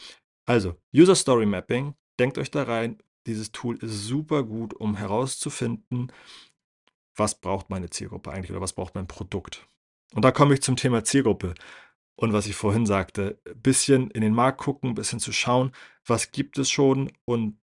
Also, 0.45 0.75
User 0.95 1.15
Story 1.15 1.47
Mapping, 1.47 1.95
denkt 2.19 2.37
euch 2.37 2.51
da 2.51 2.61
rein, 2.61 2.99
dieses 3.25 3.51
Tool 3.51 3.77
ist 3.77 4.05
super 4.05 4.43
gut, 4.43 4.75
um 4.75 4.95
herauszufinden, 4.95 6.11
was 7.15 7.41
braucht 7.41 7.71
meine 7.71 7.89
Zielgruppe 7.89 8.31
eigentlich 8.31 8.51
oder 8.51 8.61
was 8.61 8.73
braucht 8.73 8.93
mein 8.93 9.07
Produkt. 9.07 9.67
Und 10.13 10.23
da 10.23 10.31
komme 10.31 10.53
ich 10.53 10.61
zum 10.61 10.75
Thema 10.75 11.03
Zielgruppe. 11.03 11.55
Und 12.15 12.33
was 12.33 12.47
ich 12.47 12.55
vorhin 12.55 12.85
sagte, 12.85 13.39
ein 13.45 13.61
bisschen 13.61 14.09
in 14.11 14.21
den 14.21 14.33
Markt 14.33 14.59
gucken, 14.59 14.91
ein 14.91 14.95
bisschen 14.95 15.19
zu 15.19 15.31
schauen, 15.33 15.71
was 16.05 16.31
gibt 16.31 16.57
es 16.57 16.69
schon 16.71 17.11
und 17.25 17.59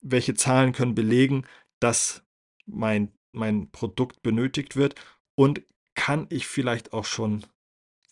welche 0.00 0.34
Zahlen 0.34 0.72
können 0.72 0.94
belegen, 0.94 1.46
dass 1.80 2.22
mein, 2.66 3.12
mein 3.32 3.70
Produkt 3.70 4.22
benötigt 4.22 4.76
wird 4.76 4.94
und 5.34 5.62
kann 5.94 6.26
ich 6.30 6.46
vielleicht 6.46 6.92
auch 6.92 7.04
schon 7.04 7.44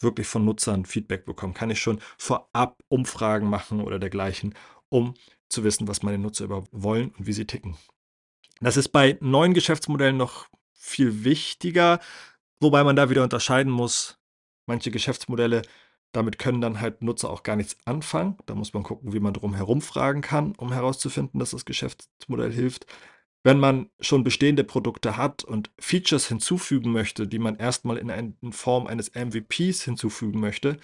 wirklich 0.01 0.27
von 0.27 0.45
Nutzern 0.45 0.87
Feedback 0.87 1.25
bekommen? 1.25 1.55
Kann 1.55 1.71
ich 1.71 1.81
schon 1.81 2.01
vorab 2.19 2.83
Umfragen 2.89 3.49
machen 3.49 3.81
oder 3.81 3.99
dergleichen, 3.99 4.55
um 4.89 5.15
zu 5.49 5.65
wissen, 5.65 5.89
was 5.89 6.03
meine 6.03 6.19
Nutzer 6.19 6.45
überhaupt 6.45 6.69
wollen 6.73 7.11
und 7.19 7.27
wie 7.27 7.33
sie 7.33 7.47
ticken? 7.47 7.77
Das 8.61 8.77
ist 8.77 8.89
bei 8.89 9.17
neuen 9.21 9.55
Geschäftsmodellen 9.55 10.17
noch 10.17 10.49
viel 10.73 11.25
wichtiger, 11.25 12.01
wobei 12.61 12.85
man 12.85 12.97
da 12.97 13.09
wieder 13.11 13.23
unterscheiden 13.23 13.73
muss. 13.73 14.20
Manche 14.71 14.93
Geschäftsmodelle 14.93 15.63
damit 16.13 16.39
können 16.39 16.61
dann 16.61 16.81
halt 16.81 17.03
Nutzer 17.03 17.29
auch 17.29 17.43
gar 17.43 17.57
nichts 17.57 17.77
anfangen. 17.87 18.37
Da 18.47 18.55
muss 18.55 18.73
man 18.73 18.85
gucken, 18.85 19.13
wie 19.13 19.19
man 19.19 19.35
drum 19.35 19.53
herum 19.53 19.83
fragen 19.83 20.21
kann, 20.21 20.55
um 20.57 20.73
herauszufinden, 20.73 21.41
dass 21.41 21.51
das 21.51 21.65
Geschäftsmodell 21.65 22.53
hilft. 22.53 22.87
Wenn 23.43 23.59
man 23.59 23.91
schon 23.99 24.23
bestehende 24.23 24.63
Produkte 24.63 25.17
hat 25.17 25.43
und 25.43 25.73
Features 25.81 26.29
hinzufügen 26.29 26.93
möchte, 26.93 27.27
die 27.27 27.41
man 27.41 27.57
erstmal 27.57 27.97
in, 27.97 28.13
ein, 28.13 28.37
in 28.43 28.53
Form 28.53 28.87
eines 28.87 29.11
MVPs 29.13 29.83
hinzufügen 29.83 30.39
möchte, 30.39 30.77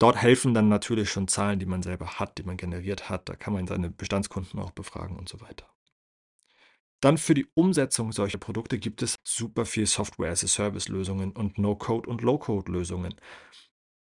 dort 0.00 0.16
helfen 0.16 0.52
dann 0.52 0.68
natürlich 0.68 1.08
schon 1.08 1.28
Zahlen, 1.28 1.60
die 1.60 1.66
man 1.66 1.84
selber 1.84 2.18
hat, 2.18 2.38
die 2.38 2.42
man 2.42 2.56
generiert 2.56 3.08
hat. 3.08 3.28
Da 3.28 3.36
kann 3.36 3.52
man 3.52 3.68
seine 3.68 3.88
Bestandskunden 3.88 4.58
auch 4.58 4.72
befragen 4.72 5.16
und 5.16 5.28
so 5.28 5.40
weiter. 5.40 5.75
Dann 7.00 7.18
für 7.18 7.34
die 7.34 7.46
Umsetzung 7.54 8.12
solcher 8.12 8.38
Produkte 8.38 8.78
gibt 8.78 9.02
es 9.02 9.16
super 9.26 9.66
viel 9.66 9.86
Software-as-a-Service-Lösungen 9.86 11.32
und 11.32 11.58
No-Code- 11.58 12.08
und 12.08 12.22
Low-Code-Lösungen. 12.22 13.14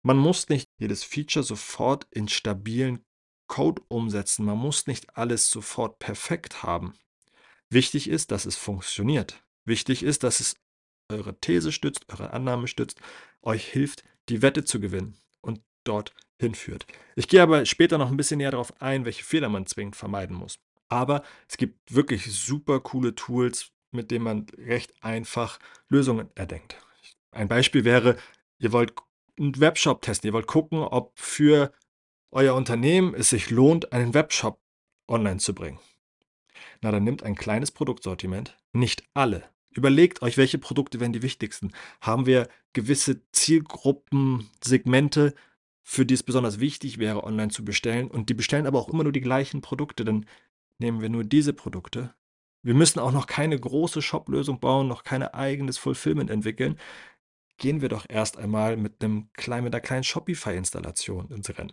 Man 0.02 0.16
muss 0.16 0.48
nicht 0.48 0.66
jedes 0.78 1.04
Feature 1.04 1.44
sofort 1.44 2.06
in 2.10 2.28
stabilen 2.28 3.04
Code 3.48 3.82
umsetzen. 3.88 4.46
Man 4.46 4.56
muss 4.56 4.86
nicht 4.86 5.16
alles 5.16 5.50
sofort 5.50 5.98
perfekt 5.98 6.62
haben. 6.62 6.94
Wichtig 7.68 8.08
ist, 8.08 8.30
dass 8.30 8.46
es 8.46 8.56
funktioniert. 8.56 9.44
Wichtig 9.66 10.02
ist, 10.02 10.22
dass 10.22 10.40
es 10.40 10.56
eure 11.10 11.38
These 11.38 11.72
stützt, 11.72 12.06
eure 12.08 12.32
Annahme 12.32 12.66
stützt, 12.66 13.00
euch 13.42 13.66
hilft, 13.66 14.04
die 14.28 14.42
Wette 14.42 14.64
zu 14.64 14.80
gewinnen 14.80 15.18
und 15.42 15.60
dort 15.84 16.14
hinführt. 16.40 16.86
Ich 17.16 17.28
gehe 17.28 17.42
aber 17.42 17.66
später 17.66 17.98
noch 17.98 18.10
ein 18.10 18.16
bisschen 18.16 18.38
näher 18.38 18.52
darauf 18.52 18.80
ein, 18.80 19.04
welche 19.04 19.24
Fehler 19.24 19.48
man 19.48 19.66
zwingend 19.66 19.96
vermeiden 19.96 20.36
muss. 20.36 20.58
Aber 20.90 21.22
es 21.48 21.56
gibt 21.56 21.94
wirklich 21.94 22.26
super 22.26 22.80
coole 22.80 23.14
Tools, 23.14 23.70
mit 23.92 24.10
denen 24.10 24.24
man 24.24 24.46
recht 24.58 24.92
einfach 25.02 25.58
Lösungen 25.88 26.28
erdenkt. 26.34 26.76
Ein 27.30 27.48
Beispiel 27.48 27.84
wäre, 27.84 28.16
ihr 28.58 28.72
wollt 28.72 28.92
'n 29.38 29.58
Webshop 29.58 30.02
testen. 30.02 30.28
Ihr 30.28 30.32
wollt 30.34 30.46
gucken, 30.46 30.80
ob 30.80 31.18
für 31.18 31.72
euer 32.32 32.54
Unternehmen 32.54 33.14
es 33.14 33.30
sich 33.30 33.50
lohnt, 33.50 33.92
einen 33.92 34.14
Webshop 34.14 34.60
online 35.08 35.38
zu 35.38 35.54
bringen. 35.54 35.78
Na, 36.82 36.90
dann 36.90 37.04
nimmt 37.04 37.22
ein 37.22 37.34
kleines 37.34 37.70
Produktsortiment, 37.70 38.56
nicht 38.72 39.04
alle. 39.14 39.44
Überlegt 39.72 40.22
euch, 40.22 40.36
welche 40.36 40.58
Produkte 40.58 40.98
wären 41.00 41.12
die 41.12 41.22
wichtigsten. 41.22 41.72
Haben 42.00 42.26
wir 42.26 42.48
gewisse 42.72 43.22
Zielgruppen, 43.32 44.50
Segmente, 44.62 45.34
für 45.82 46.04
die 46.06 46.14
es 46.14 46.22
besonders 46.22 46.60
wichtig 46.60 46.98
wäre, 46.98 47.24
online 47.24 47.50
zu 47.50 47.64
bestellen 47.64 48.10
und 48.10 48.28
die 48.28 48.34
bestellen 48.34 48.66
aber 48.66 48.78
auch 48.78 48.88
immer 48.88 49.04
nur 49.04 49.12
die 49.12 49.20
gleichen 49.20 49.60
Produkte, 49.60 50.04
dann 50.04 50.26
nehmen 50.80 51.00
wir 51.00 51.08
nur 51.08 51.24
diese 51.24 51.52
Produkte. 51.52 52.14
Wir 52.62 52.74
müssen 52.74 52.98
auch 52.98 53.12
noch 53.12 53.26
keine 53.26 53.58
große 53.58 54.02
Shop-Lösung 54.02 54.60
bauen, 54.60 54.88
noch 54.88 55.02
keine 55.04 55.34
eigenes 55.34 55.78
Fulfillment 55.78 56.30
entwickeln. 56.30 56.78
Gehen 57.56 57.80
wir 57.80 57.88
doch 57.88 58.06
erst 58.08 58.38
einmal 58.38 58.76
mit 58.76 59.00
'nem 59.02 59.30
klein 59.34 59.64
mit 59.64 59.72
'ner 59.72 59.80
kleinen 59.80 60.04
Shopify-Installation 60.04 61.30
ins 61.30 61.56
Rennen. 61.56 61.72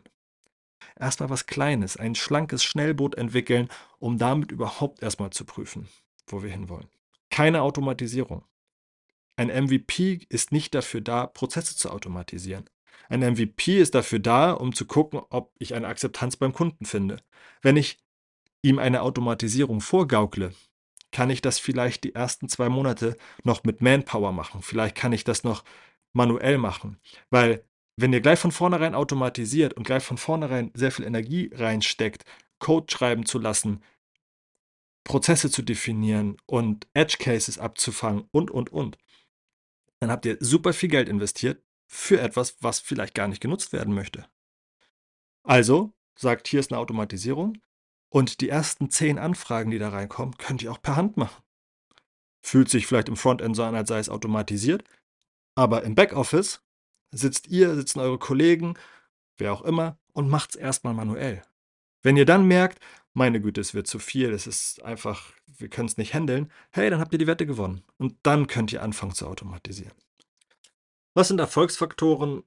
Erst 1.00 1.20
mal 1.20 1.30
was 1.30 1.46
Kleines, 1.46 1.98
ein 1.98 2.16
schlankes 2.16 2.64
Schnellboot 2.64 3.16
entwickeln, 3.16 3.70
um 4.00 4.18
damit 4.18 4.52
überhaupt 4.52 5.02
erst 5.02 5.20
mal 5.20 5.32
zu 5.32 5.46
prüfen, 5.46 5.88
wo 6.28 6.44
wir 6.44 6.50
hinwollen. 6.50 6.88
Keine 7.30 7.62
Automatisierung. 7.62 8.44
Ein 9.36 9.50
MVP 9.50 10.26
ist 10.30 10.52
nicht 10.52 10.74
dafür 10.74 11.02
da, 11.02 11.28
Prozesse 11.28 11.76
zu 11.76 11.92
automatisieren. 11.92 12.70
Ein 13.10 13.22
MVP 13.22 13.80
ist 13.80 13.94
dafür 13.96 14.20
da, 14.20 14.52
um 14.52 14.74
zu 14.74 14.86
gucken, 14.86 15.22
ob 15.30 15.54
ich 15.60 15.76
eine 15.76 15.88
Akzeptanz 15.88 16.36
beim 16.38 16.54
Kunden 16.54 16.86
finde. 16.86 17.22
Wenn 17.62 17.78
ich 17.78 18.00
ihm 18.64 18.80
eine 18.80 19.02
Automatisierung 19.04 19.82
vorgaukle, 19.82 20.54
kann 21.12 21.30
ich 21.30 21.42
das 21.42 21.60
vielleicht 21.60 22.04
die 22.04 22.16
ersten 22.16 22.50
2 22.50 22.70
Monate 22.70 23.18
noch 23.44 23.64
mit 23.64 23.82
Manpower 23.82 24.32
machen. 24.34 24.62
Vielleicht 24.62 24.96
kann 24.96 25.14
ich 25.14 25.24
das 25.24 25.44
noch 25.44 25.64
manuell 26.14 26.58
machen. 26.58 27.00
Weil, 27.32 27.64
wenn 27.98 28.14
ihr 28.14 28.22
gleich 28.22 28.40
von 28.40 28.52
vornherein 28.52 28.96
automatisiert 28.96 29.74
und 29.76 29.84
gleich 29.86 30.04
von 30.04 30.18
vornherein 30.18 30.72
sehr 30.76 30.92
viel 30.92 31.06
Energie 31.06 31.52
reinsteckt, 31.54 32.26
Code 32.60 32.88
schreiben 32.92 33.26
zu 33.26 33.40
lassen, 33.40 33.82
Prozesse 35.06 35.50
zu 35.50 35.62
definieren 35.64 36.38
und 36.46 36.88
Edge 36.94 37.18
Cases 37.20 37.58
abzufangen 37.60 38.26
und, 38.32 38.52
und, 38.52 38.72
und, 38.72 38.98
dann 40.02 40.12
habt 40.12 40.26
ihr 40.26 40.38
super 40.42 40.74
viel 40.74 40.90
Geld 40.90 41.10
investiert 41.10 41.64
für 41.88 42.22
etwas, 42.22 42.58
was 42.62 42.80
vielleicht 42.80 43.16
gar 43.16 43.28
nicht 43.28 43.42
genutzt 43.42 43.74
werden 43.74 43.94
möchte. 43.96 44.28
Also, 45.46 45.94
sagt, 46.16 46.48
hier 46.48 46.60
ist 46.60 46.72
'ne 46.72 46.78
Automatisierung 46.78 47.58
und 48.10 48.42
die 48.42 48.50
ersten 48.50 48.90
10 48.90 49.20
Anfragen, 49.20 49.72
die 49.72 49.80
da 49.80 49.90
reinkommen, 49.90 50.38
könnt 50.38 50.62
ihr 50.62 50.72
auch 50.72 50.82
per 50.82 50.96
Hand 50.96 51.18
machen. 51.18 51.44
Fühlt 52.42 52.70
sich 52.70 52.88
vielleicht 52.88 53.10
im 53.10 53.18
Frontend 53.18 53.56
so 53.56 53.64
an, 53.64 53.76
als 53.76 53.90
sei 53.90 54.00
es 54.00 54.10
automatisiert, 54.10 54.84
aber 55.56 55.84
im 55.84 55.96
Backoffice 55.96 56.62
sitzt 57.12 57.48
ihr, 57.48 57.76
sitzen 57.76 58.00
eure 58.00 58.20
Kollegen, 58.20 58.76
wer 59.38 59.54
auch 59.54 59.64
immer, 59.64 59.98
und 60.14 60.30
macht's 60.30 60.56
erst 60.56 60.84
mal 60.84 60.94
manuell. 60.94 61.44
Wenn 62.04 62.18
ihr 62.18 62.26
dann 62.26 62.46
merkt: 62.48 62.80
„Meine 63.14 63.42
Güte, 63.42 63.62
es 63.62 63.74
wird 63.74 63.88
zu 63.88 64.00
viel, 64.00 64.32
es 64.32 64.48
ist 64.48 64.84
einfach 64.84 65.34
wir 65.60 65.70
können's 65.70 65.98
nicht 65.98 66.14
händeln“, 66.14 66.52
hey, 66.72 66.90
dann 66.90 67.00
habt 67.00 67.14
ihr 67.14 67.20
die 67.20 67.28
Wette 67.28 67.46
gewonnen 67.46 67.84
und 67.98 68.16
dann 68.24 68.48
könnt 68.48 68.72
ihr 68.72 68.84
anfangen 68.84 69.14
zu 69.14 69.28
automatisieren. 69.28 69.94
Was 71.14 71.30
sind 71.30 71.40
Erfolgsfaktoren 71.40 72.44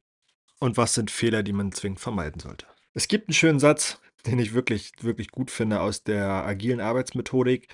und 0.60 0.76
was 0.76 0.94
sind 0.94 1.10
Fehler, 1.10 1.42
die 1.42 1.52
man 1.52 1.72
zwingend 1.72 2.00
vermeiden 2.00 2.40
sollte? 2.40 2.66
Es 2.94 3.08
gibt 3.08 3.28
'n 3.28 3.32
schönen 3.32 3.58
Satz, 3.60 4.00
den 4.26 4.38
ich 4.38 4.54
wirklich, 4.54 4.92
wirklich 5.00 5.30
gut 5.30 5.50
finde 5.50 5.80
aus 5.80 6.02
der 6.02 6.28
agilen 6.28 6.80
Arbeitsmethodik: 6.80 7.68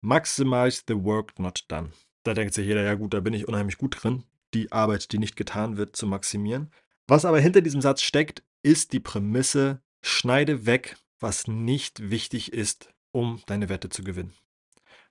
„Maximize 0.00 0.82
the 0.88 0.94
work 0.94 1.38
not 1.38 1.64
done.“ 1.68 1.92
Da 2.24 2.34
denkt 2.34 2.54
sich 2.54 2.66
jeder: 2.66 2.82
„Ja 2.82 2.94
gut, 2.94 3.14
da 3.14 3.20
bin 3.20 3.34
ich 3.34 3.48
unheimlich 3.48 3.78
gut 3.78 4.02
drin, 4.02 4.24
die 4.54 4.72
Arbeit, 4.72 5.12
die 5.12 5.18
nicht 5.18 5.36
getan 5.36 5.76
wird, 5.76 5.96
zu 5.96 6.06
maximieren.“ 6.06 6.70
Was 7.06 7.24
aber 7.24 7.40
hinter 7.40 7.60
diesem 7.60 7.80
Satz 7.80 8.02
steckt, 8.02 8.42
ist 8.62 8.92
die 8.92 9.00
Prämisse: 9.00 9.82
Schneide 10.02 10.66
weg, 10.66 10.96
was 11.20 11.46
nicht 11.46 12.10
wichtig 12.10 12.52
ist, 12.52 12.92
um 13.12 13.40
deine 13.46 13.68
Wette 13.68 13.88
zu 13.88 14.02
gewinnen. 14.02 14.32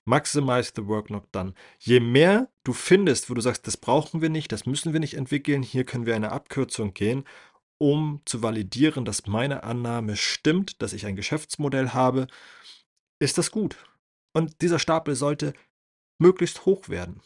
Maximize 0.05 0.73
the 0.75 0.87
work 0.87 1.09
not 1.09 1.27
done. 1.31 1.53
Je 1.79 1.99
mehr 1.99 2.49
du 2.63 2.73
findest, 2.73 3.29
wo 3.29 3.33
du 3.33 3.41
sagst: 3.41 3.67
„Das 3.67 3.77
brauchen 3.77 4.21
wir 4.21 4.29
nicht, 4.29 4.51
das 4.51 4.65
müssen 4.65 4.93
wir 4.93 4.99
nicht 4.99 5.13
entwickeln, 5.13 5.63
hier 5.63 5.83
können 5.83 6.05
wir 6.05 6.15
eine 6.15 6.31
Abkürzung 6.31 6.93
gehen, 6.93 7.23
um 7.81 8.21
zu 8.25 8.43
validieren, 8.43 9.05
dass 9.05 9.25
meine 9.25 9.63
Annahme 9.63 10.15
stimmt, 10.15 10.83
dass 10.83 10.93
ich 10.93 11.07
ein 11.07 11.15
Geschäftsmodell 11.15 11.89
habe“, 11.89 12.27
ist 13.17 13.39
das 13.39 13.49
gut. 13.49 13.75
Und 14.33 14.61
dieser 14.61 14.77
Stapel 14.77 15.15
sollte 15.15 15.53
möglichst 16.19 16.67
hoch 16.67 16.89
werden. 16.89 17.21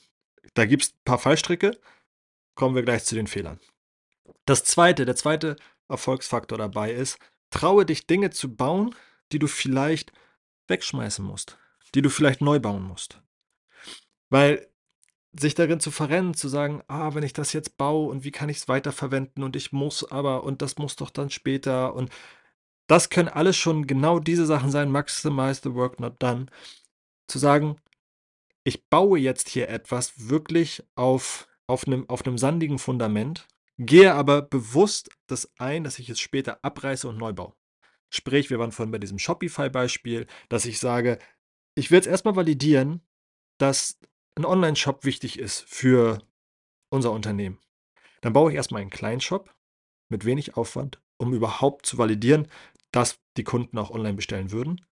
Da 0.54 0.66
gibt's 0.66 0.94
paar 1.04 1.20
Fallstricke, 1.20 1.78
kommen 2.56 2.74
wir 2.74 2.84
gleich 2.84 3.04
zu 3.04 3.16
den 3.16 3.28
Fehlern. 3.28 3.60
Das 4.46 4.64
Zweite 4.64 5.04
der 5.04 5.18
zweite 5.18 5.58
Erfolgsfaktor 5.90 6.58
dabei 6.58 6.94
ist: 6.94 7.20
Traue 7.50 7.86
dich, 7.86 8.08
Dinge 8.08 8.30
zu 8.30 8.56
bauen, 8.56 8.96
die 9.34 9.40
du 9.40 9.48
vielleicht 9.48 10.14
wegschmeißen 10.70 11.26
musst, 11.26 11.58
die 11.96 12.02
du 12.02 12.10
vielleicht 12.10 12.40
neu 12.40 12.62
bauen 12.62 12.84
musst. 12.84 13.22
Weil 14.30 14.66
sich 15.39 15.56
darin 15.56 15.80
zu 15.80 15.92
verrennen, 15.92 16.34
zu 16.36 16.48
sagen: 16.50 16.82
„Ah, 16.88 17.13
wenn 17.15 17.24
ich 17.24 17.34
das 17.34 17.54
jetzt 17.54 17.77
baue 17.77 18.10
und 18.10 18.24
wie 18.24 18.32
kann 18.32 18.50
ich's 18.50 18.68
weiterverwenden 18.68 19.44
und 19.44 19.56
ich 19.56 19.72
muss 19.74 20.10
aber 20.12 20.44
und 20.44 20.62
das 20.62 20.77
muss 20.77 20.96
doch 20.96 21.10
dann 21.12 21.30
später“ 21.30 21.94
und 21.96 22.12
das 22.88 23.10
können 23.10 23.30
alles 23.30 23.58
schon 23.58 23.88
genau 23.88 24.20
diese 24.20 24.46
Sachen 24.48 24.72
sein, 24.72 24.92
maximize 24.92 25.62
the 25.63 25.74
work 25.75 26.00
not 26.01 26.15
done. 26.24 26.48
Zu 27.27 27.39
sagen: 27.39 27.77
„Ich 28.65 28.88
baue 28.89 29.20
jetzt 29.20 29.50
hier 29.50 29.70
etwas 29.70 30.30
wirklich 30.30 30.84
auf 30.96 31.48
auf 31.68 31.88
'nem 31.88 32.10
auf 32.10 32.25
'nem 32.25 32.38
sandigen 32.38 32.80
Fundament, 32.80 33.48
gehe 33.80 34.13
aber 34.15 34.42
bewusst 34.44 35.10
das 35.27 35.51
ein, 35.60 35.84
dass 35.86 36.00
ich 36.00 36.10
es 36.10 36.20
später 36.20 36.60
abreiße 36.63 37.08
und 37.10 37.18
neu 37.18 37.34
baue.“ 37.34 37.54
Sprich, 38.12 38.50
wir 38.51 38.60
waren 38.60 38.72
vorhin 38.74 38.92
bei 38.92 39.00
diesem 39.00 39.20
Shopify-Beispiel, 39.20 40.27
dass 40.50 40.65
ich 40.65 40.80
sage: 40.80 41.20
„Ich 41.75 41.92
will 41.92 41.98
jetzt 41.98 42.08
erst 42.08 42.25
mal 42.25 42.36
validieren, 42.38 43.01
dass 43.60 44.00
'n 44.38 44.46
Onlineshop 44.46 45.06
wichtig 45.06 45.39
ist 45.39 45.63
für 45.68 46.20
unser 46.92 47.12
Unternehmen.“ 47.12 47.60
Dann 48.22 48.34
baue 48.34 48.51
ich 48.51 48.58
erst 48.58 48.72
mal 48.72 48.80
einen 48.82 48.89
kleinen 48.92 49.22
Shop 49.22 49.54
mit 50.10 50.25
wenig 50.25 50.58
Aufwand, 50.58 51.01
um 51.18 51.34
überhaupt 51.34 51.86
zu 51.88 51.98
validieren, 51.98 52.48
dass 52.92 53.20
die 53.38 53.44
Kunden 53.46 53.77
auch 53.80 53.92
online 53.92 54.15
bestellen 54.15 54.51
würden. 54.51 54.86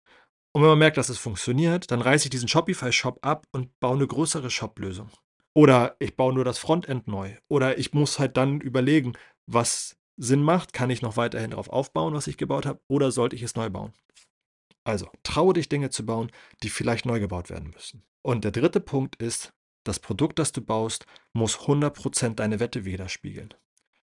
Und 0.54 0.62
wenn 0.62 0.70
man 0.70 0.78
merkt, 0.80 0.98
dass 0.98 1.10
es 1.10 1.18
funktioniert, 1.18 1.90
dann 1.92 2.02
reiße 2.02 2.26
ich 2.26 2.30
diesen 2.30 2.48
Shopify-Shop 2.48 3.20
ab 3.22 3.46
und 3.52 3.78
baue 3.80 3.98
'ne 3.98 4.06
größere 4.08 4.50
Shop-Lösung. 4.50 5.10
Oder 5.54 5.96
ich 6.00 6.16
baue 6.16 6.34
nur 6.34 6.44
das 6.44 6.58
Frontend 6.58 7.08
neu. 7.08 7.36
Oder 7.48 7.78
ich 7.78 7.94
muss 7.94 8.18
halt 8.18 8.36
dann 8.36 8.60
überlegen, 8.60 9.14
was 9.46 9.96
Sinn 10.18 10.42
macht. 10.42 10.72
Kann 10.74 10.90
ich 10.90 11.02
noch 11.02 11.16
weiterhin 11.18 11.52
drauf 11.52 11.68
aufbauen, 11.70 12.14
was 12.14 12.26
ich 12.28 12.38
gebaut 12.38 12.66
habe, 12.66 12.80
oder 12.88 13.12
sollte 13.12 13.36
ich 13.36 13.42
es 13.42 13.56
neu 13.56 13.70
bauen? 13.70 13.92
Also, 14.84 15.08
traue 15.22 15.54
dich, 15.54 15.68
Dinge 15.68 15.90
zu 15.90 16.04
bauen, 16.04 16.30
die 16.62 16.70
vielleicht 16.70 17.06
neu 17.06 17.20
gebaut 17.20 17.50
werden 17.50 17.70
müssen. 17.70 18.02
Und 18.22 18.44
der 18.44 18.50
dritte 18.50 18.80
Punkt 18.80 19.16
ist: 19.16 19.52
Das 19.84 20.00
Produkt, 20.00 20.38
das 20.38 20.52
du 20.52 20.60
baust, 20.60 21.06
muss 21.32 21.60
100 21.60 21.94
% 21.94 22.40
deine 22.40 22.60
Wette 22.60 22.84
widerspiegeln. 22.84 23.54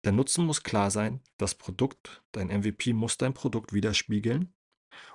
Der 0.04 0.12
Nutzen 0.12 0.44
muss 0.44 0.62
klar 0.62 0.90
sein, 0.90 1.20
das 1.38 1.54
Produkt, 1.54 2.22
dein 2.32 2.48
MVP 2.48 2.92
muss 2.92 3.16
dein 3.16 3.32
Produkt 3.32 3.72
widerspiegeln 3.72 4.52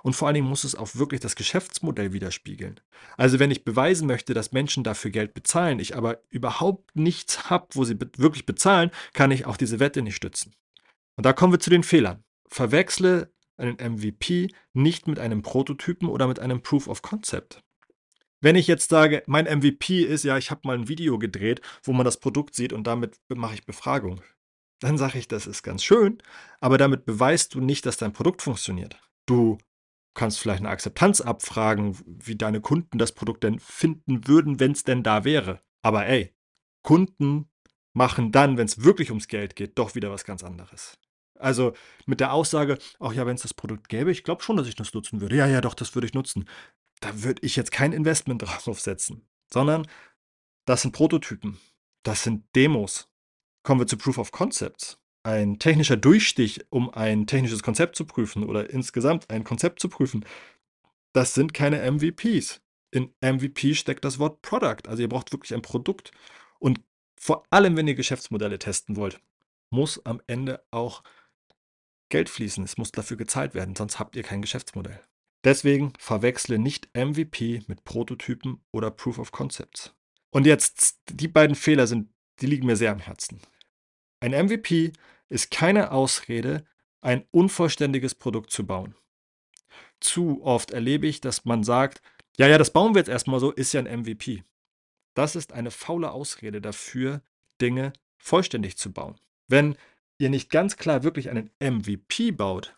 und 0.02 0.14
vor 0.14 0.26
allen 0.26 0.34
Dingen 0.34 0.48
muss 0.48 0.64
es 0.64 0.74
auch 0.74 0.94
wirklich 0.94 1.20
das 1.20 1.36
Geschäftsmodell 1.36 2.12
widerspiegeln. 2.12 2.80
Also, 3.16 3.38
wenn 3.38 3.50
ich 3.50 3.64
beweisen 3.64 4.06
möchte, 4.06 4.34
dass 4.34 4.52
Menschen 4.52 4.84
dafür 4.84 5.10
Geld 5.10 5.34
bezahlen, 5.34 5.78
ich 5.78 5.96
aber 5.96 6.20
überhaupt 6.28 6.94
nichts 6.96 7.50
habe, 7.50 7.68
wo 7.72 7.84
sie 7.84 7.94
be 7.94 8.10
wirklich 8.16 8.46
bezahlen, 8.46 8.90
kann 9.12 9.30
ich 9.30 9.46
auch 9.46 9.56
diese 9.56 9.80
Wette 9.80 10.02
nicht 10.02 10.16
stützen. 10.16 10.54
Und 11.16 11.26
da 11.26 11.32
kommen 11.32 11.52
wir 11.52 11.60
zu 11.60 11.70
den 11.70 11.82
Fehlern. 11.82 12.24
Verwechsle 12.48 13.32
einen 13.60 13.78
MVP 13.78 14.48
nicht 14.74 15.08
mit 15.08 15.18
einem 15.20 15.42
Prototypen 15.42 16.08
oder 16.08 16.26
mit 16.28 16.40
einem 16.40 16.62
Proof 16.62 16.88
of 16.88 17.02
Concept. 17.02 17.62
Wenn 18.42 18.56
ich 18.56 18.66
jetzt 18.68 18.90
sage, 18.90 19.22
mein 19.26 19.46
MVP 19.46 20.02
ist: 20.04 20.24
„Ja, 20.24 20.38
ich 20.38 20.50
habe 20.50 20.62
mal 20.64 20.76
'n 20.78 20.88
Video 20.88 21.18
gedreht, 21.18 21.60
wo 21.84 21.92
man 21.92 22.04
das 22.06 22.18
Produkt 22.20 22.54
sieht 22.56 22.72
und 22.72 22.86
damit 22.86 23.18
mache 23.28 23.54
ich 23.54 23.66
Befragung“, 23.66 24.22
dann 24.80 24.98
sage 24.98 25.18
ich: 25.18 25.28
„Das 25.28 25.46
ist 25.46 25.62
ganz 25.64 25.84
schön, 25.84 26.18
aber 26.60 26.78
damit 26.78 27.04
beweist 27.06 27.54
du 27.54 27.60
nicht, 27.60 27.86
dass 27.86 27.98
dein 27.98 28.12
Produkt 28.14 28.42
funktioniert.“ 28.42 29.00
Du 29.26 29.58
kannst 30.14 30.40
vielleicht 30.40 30.62
'ne 30.62 30.70
Akzeptanz 30.70 31.20
abfragen, 31.22 31.98
wie 32.06 32.36
deine 32.36 32.60
Kunden 32.62 32.98
das 32.98 33.12
Produkt 33.12 33.44
denn 33.44 33.58
finden 33.60 34.28
würden, 34.28 34.60
wenn's 34.60 34.84
denn 34.84 35.02
da 35.04 35.24
wäre. 35.24 35.60
Aber 35.82 36.06
ey, 36.06 36.34
Kunden 36.84 37.50
machen 37.94 38.32
dann, 38.32 38.56
wenn's 38.58 38.84
wirklich 38.84 39.10
ums 39.10 39.28
Geld 39.28 39.56
geht, 39.56 39.78
doch 39.78 39.94
wieder 39.96 40.10
was 40.12 40.24
ganz 40.24 40.44
anderes. 40.44 40.98
Also, 41.40 41.72
mit 42.06 42.20
der 42.20 42.32
Aussage: 42.32 42.78
„Ach 42.98 43.12
ja, 43.12 43.26
wenn's 43.26 43.42
das 43.42 43.54
Produkt 43.54 43.88
gäbe, 43.88 44.10
ich 44.10 44.24
glaube 44.24 44.42
schon, 44.42 44.56
dass 44.56 44.68
ich 44.68 44.74
das 44.74 44.94
nutzen 44.94 45.20
würde. 45.20 45.36
Ja, 45.36 45.46
ja, 45.46 45.60
doch, 45.60 45.74
das 45.74 45.94
würde 45.94 46.06
ich 46.06 46.14
nutzen.“ 46.14 46.48
Da 47.00 47.22
würde 47.22 47.42
ich 47.44 47.56
jetzt 47.56 47.72
kein 47.72 47.92
Investment 47.92 48.42
drauf 48.64 48.80
setzen, 48.80 49.26
sondern 49.52 49.86
das 50.66 50.82
sind 50.82 50.92
Prototypen, 50.92 51.58
das 52.04 52.22
sind 52.22 52.44
Demos. 52.54 53.08
Kommen 53.62 53.80
wir 53.80 53.86
zu 53.86 53.96
Proof 53.96 54.18
of 54.18 54.32
Concepts. 54.32 54.98
Ein 55.22 55.58
technischer 55.58 55.98
Durchstich, 55.98 56.64
um 56.70 56.88
ein 56.90 57.26
technisches 57.26 57.62
Konzept 57.62 57.96
zu 57.96 58.06
prüfen 58.06 58.44
oder 58.44 58.70
insgesamt 58.70 59.28
ein 59.28 59.44
Konzept 59.44 59.80
zu 59.80 59.90
prüfen, 59.90 60.24
das 61.12 61.34
sind 61.34 61.52
keine 61.52 61.80
MVPs. 61.82 62.62
In 62.90 63.12
MVP 63.20 63.74
steckt 63.74 64.04
das 64.04 64.18
Wort 64.18 64.42
Product. 64.42 64.88
Also 64.88 65.02
ihr 65.02 65.08
braucht 65.08 65.32
wirklich 65.32 65.54
ein 65.54 65.62
Produkt. 65.62 66.10
Und 66.58 66.80
vor 67.18 67.44
allem, 67.50 67.76
wenn 67.76 67.86
ihr 67.86 67.94
Geschäftsmodelle 67.94 68.58
testen 68.58 68.96
wollt, 68.96 69.20
muss 69.70 70.04
am 70.04 70.20
Ende 70.26 70.64
auch 70.70 71.02
Geld 72.10 72.28
fließen. 72.28 72.62
Es 72.64 72.76
muss 72.76 72.92
dafür 72.92 73.16
gezahlt 73.16 73.54
werden, 73.54 73.74
sonst 73.74 73.98
habt 73.98 74.14
ihr 74.16 74.22
kein 74.22 74.42
Geschäftsmodell. 74.42 75.00
Deswegen 75.42 75.94
verwechsle 75.98 76.58
nicht 76.58 76.90
MVP 76.94 77.62
mit 77.66 77.84
Prototypen 77.84 78.62
oder 78.72 78.90
Proof 78.90 79.18
of 79.18 79.32
Concepts. 79.32 79.94
Und 80.30 80.46
jetzt, 80.46 80.98
die 81.08 81.28
beiden 81.28 81.56
Fehler 81.56 81.86
sind, 81.86 82.12
die 82.40 82.46
liegen 82.46 82.66
mir 82.66 82.76
sehr 82.76 82.92
am 82.92 82.98
Herzen. 82.98 83.40
Ein 84.20 84.32
MVP 84.32 84.92
ist 85.30 85.50
keine 85.50 85.92
Ausrede, 85.92 86.66
ein 87.00 87.24
unvollständiges 87.30 88.14
Produkt 88.14 88.50
zu 88.50 88.66
bauen. 88.66 88.94
Zu 90.00 90.42
oft 90.42 90.72
erlebe 90.72 91.06
ich, 91.06 91.20
dass 91.20 91.44
man 91.44 91.64
sagt, 91.64 92.02
ja, 92.36 92.46
ja, 92.46 92.58
das 92.58 92.72
bauen 92.72 92.94
wir 92.94 93.00
jetzt 93.00 93.08
erstmal 93.08 93.40
so, 93.40 93.50
ist 93.50 93.72
ja 93.72 93.80
ein 93.80 94.00
MVP. 94.00 94.44
Das 95.14 95.36
ist 95.36 95.52
eine 95.52 95.70
faule 95.70 96.10
Ausrede 96.10 96.60
dafür, 96.60 97.22
Dinge 97.60 97.92
vollständig 98.18 98.76
zu 98.76 98.92
bauen. 98.92 99.18
Wenn 99.48 99.76
ihr 100.20 100.30
nicht 100.30 100.50
ganz 100.50 100.76
klar 100.76 101.02
wirklich 101.02 101.30
einen 101.30 101.50
MVP 101.60 102.32
baut, 102.32 102.76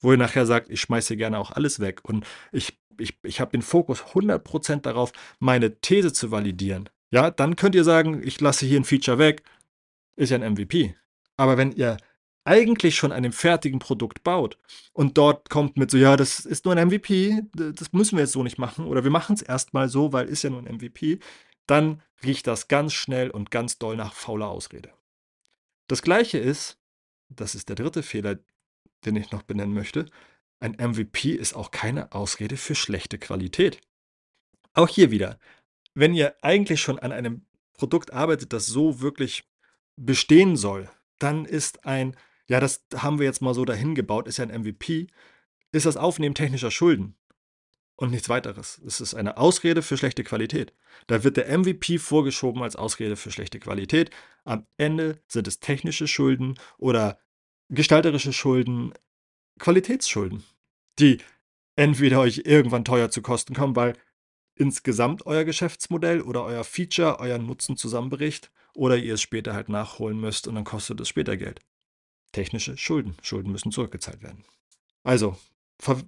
wo 0.00 0.12
ihr 0.12 0.18
nachher 0.18 0.46
sagt, 0.46 0.70
ich 0.70 0.80
schmeiße 0.80 1.16
gerne 1.16 1.38
auch 1.38 1.50
alles 1.50 1.80
weg 1.80 2.00
und 2.04 2.26
ich, 2.52 2.78
ich, 2.98 3.18
ich 3.22 3.40
habe 3.40 3.52
den 3.52 3.62
Fokus 3.62 4.02
100% 4.02 4.80
darauf, 4.80 5.12
meine 5.38 5.80
These 5.80 6.12
zu 6.12 6.30
validieren, 6.30 6.88
ja, 7.10 7.30
dann 7.30 7.56
könnt 7.56 7.74
ihr 7.74 7.84
sagen, 7.84 8.22
ich 8.22 8.40
lasse 8.40 8.66
hier 8.66 8.80
ein 8.80 8.84
Feature 8.84 9.18
weg, 9.18 9.42
ist 10.16 10.30
ja 10.30 10.38
ein 10.38 10.52
MVP. 10.52 10.94
Aber 11.36 11.56
wenn 11.56 11.72
ihr 11.72 11.96
eigentlich 12.44 12.96
schon 12.96 13.12
an 13.12 13.18
einem 13.18 13.32
fertigen 13.32 13.78
Produkt 13.78 14.24
baut 14.24 14.58
und 14.92 15.18
dort 15.18 15.50
kommt 15.50 15.76
mit 15.76 15.90
so, 15.90 15.98
ja, 15.98 16.16
das 16.16 16.40
ist 16.40 16.64
nur 16.64 16.74
ein 16.74 16.88
MVP, 16.88 17.42
das 17.54 17.92
müssen 17.92 18.16
wir 18.16 18.24
jetzt 18.24 18.32
so 18.32 18.42
nicht 18.42 18.58
machen 18.58 18.86
oder 18.86 19.04
wir 19.04 19.10
machen 19.10 19.34
es 19.34 19.42
erstmal 19.42 19.88
so, 19.88 20.12
weil 20.12 20.28
ist 20.28 20.42
ja 20.42 20.50
nur 20.50 20.60
ein 20.60 20.76
MVP, 20.76 21.18
dann 21.66 22.02
riecht 22.24 22.46
das 22.46 22.68
ganz 22.68 22.94
schnell 22.94 23.30
und 23.30 23.50
ganz 23.50 23.78
doll 23.78 23.96
nach 23.96 24.14
fauler 24.14 24.48
Ausrede. 24.48 24.90
Das 25.88 26.02
gleiche 26.02 26.38
ist, 26.38 26.77
das 27.28 27.54
ist 27.54 27.68
der 27.68 27.76
dritte 27.76 28.02
Fehler, 28.02 28.38
den 29.04 29.16
ich 29.16 29.30
noch 29.30 29.42
benennen 29.42 29.74
möchte, 29.74 30.06
ein 30.60 30.72
MVP 30.72 31.32
ist 31.32 31.54
auch 31.54 31.70
keine 31.70 32.12
Ausrede 32.12 32.56
für 32.56 32.74
schlechte 32.74 33.18
Qualität. 33.18 33.80
Auch 34.74 34.88
hier 34.88 35.10
wieder, 35.10 35.38
wenn 35.94 36.14
ihr 36.14 36.36
eigentlich 36.42 36.80
schon 36.80 36.98
an 36.98 37.12
einem 37.12 37.46
Produkt 37.74 38.12
arbeitet, 38.12 38.52
das 38.52 38.66
so 38.66 39.00
wirklich 39.00 39.48
bestehen 39.96 40.56
soll, 40.56 40.90
dann 41.18 41.44
ist 41.44 41.84
ein, 41.84 42.16
ja, 42.48 42.60
das 42.60 42.84
haben 42.96 43.18
wir 43.18 43.26
jetzt 43.26 43.42
mal 43.42 43.54
so 43.54 43.64
dahin 43.64 43.94
gebaut, 43.94 44.26
ist 44.26 44.38
ja 44.38 44.44
ein 44.44 44.60
MVP, 44.62 45.08
ist 45.70 45.86
das 45.86 45.96
Aufnehmen 45.96 46.34
technischer 46.34 46.70
Schulden 46.70 47.14
und 47.98 48.12
nichts 48.12 48.28
weiteres. 48.28 48.80
Es 48.86 49.00
ist 49.00 49.14
eine 49.14 49.38
Ausrede 49.38 49.82
für 49.82 49.96
schlechte 49.96 50.22
Qualität. 50.22 50.72
Da 51.08 51.24
wird 51.24 51.36
der 51.36 51.58
MVP 51.58 51.98
vorgeschoben 51.98 52.62
als 52.62 52.76
Ausrede 52.76 53.16
für 53.16 53.32
schlechte 53.32 53.58
Qualität. 53.58 54.10
Am 54.44 54.66
Ende 54.76 55.20
sind 55.26 55.48
es 55.48 55.58
technische 55.58 56.06
Schulden 56.06 56.54
oder 56.78 57.18
gestalterische 57.68 58.32
Schulden, 58.32 58.94
Qualitätsschulden, 59.58 60.44
die 61.00 61.18
entweder 61.74 62.20
euch 62.20 62.42
irgendwann 62.44 62.84
teuer 62.84 63.10
zu 63.10 63.20
kosten 63.20 63.54
kommen, 63.54 63.74
weil 63.74 63.94
insgesamt 64.54 65.26
euer 65.26 65.42
Geschäftsmodell 65.42 66.20
oder 66.20 66.44
euer 66.44 66.62
Feature 66.62 67.18
euren 67.18 67.46
Nutzen 67.46 67.76
zusammenbricht 67.76 68.52
oder 68.74 68.96
ihr 68.96 69.14
es 69.14 69.22
später 69.22 69.54
halt 69.54 69.68
nachholen 69.68 70.20
müsst 70.20 70.46
und 70.46 70.54
dann 70.54 70.64
kostet 70.64 71.00
es 71.00 71.08
später 71.08 71.36
Geld. 71.36 71.60
Technische 72.30 72.76
Schulden. 72.76 73.16
Schulden 73.22 73.50
müssen 73.50 73.72
zurückgezahlt 73.72 74.22
werden. 74.22 74.44
Also, 75.02 75.36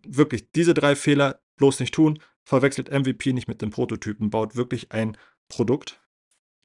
wirklich, 0.06 0.52
diese 0.52 0.74
drei 0.74 0.94
Fehler 0.94 1.40
bloß 1.60 1.78
nicht 1.78 1.94
tun. 1.94 2.20
Verwechselt 2.42 2.90
MVP 2.90 3.32
nicht 3.32 3.46
mit 3.46 3.62
dem 3.62 3.70
Prototypen, 3.70 4.30
baut 4.30 4.56
wirklich 4.56 4.92
ein 4.92 5.16
Produkt, 5.48 6.00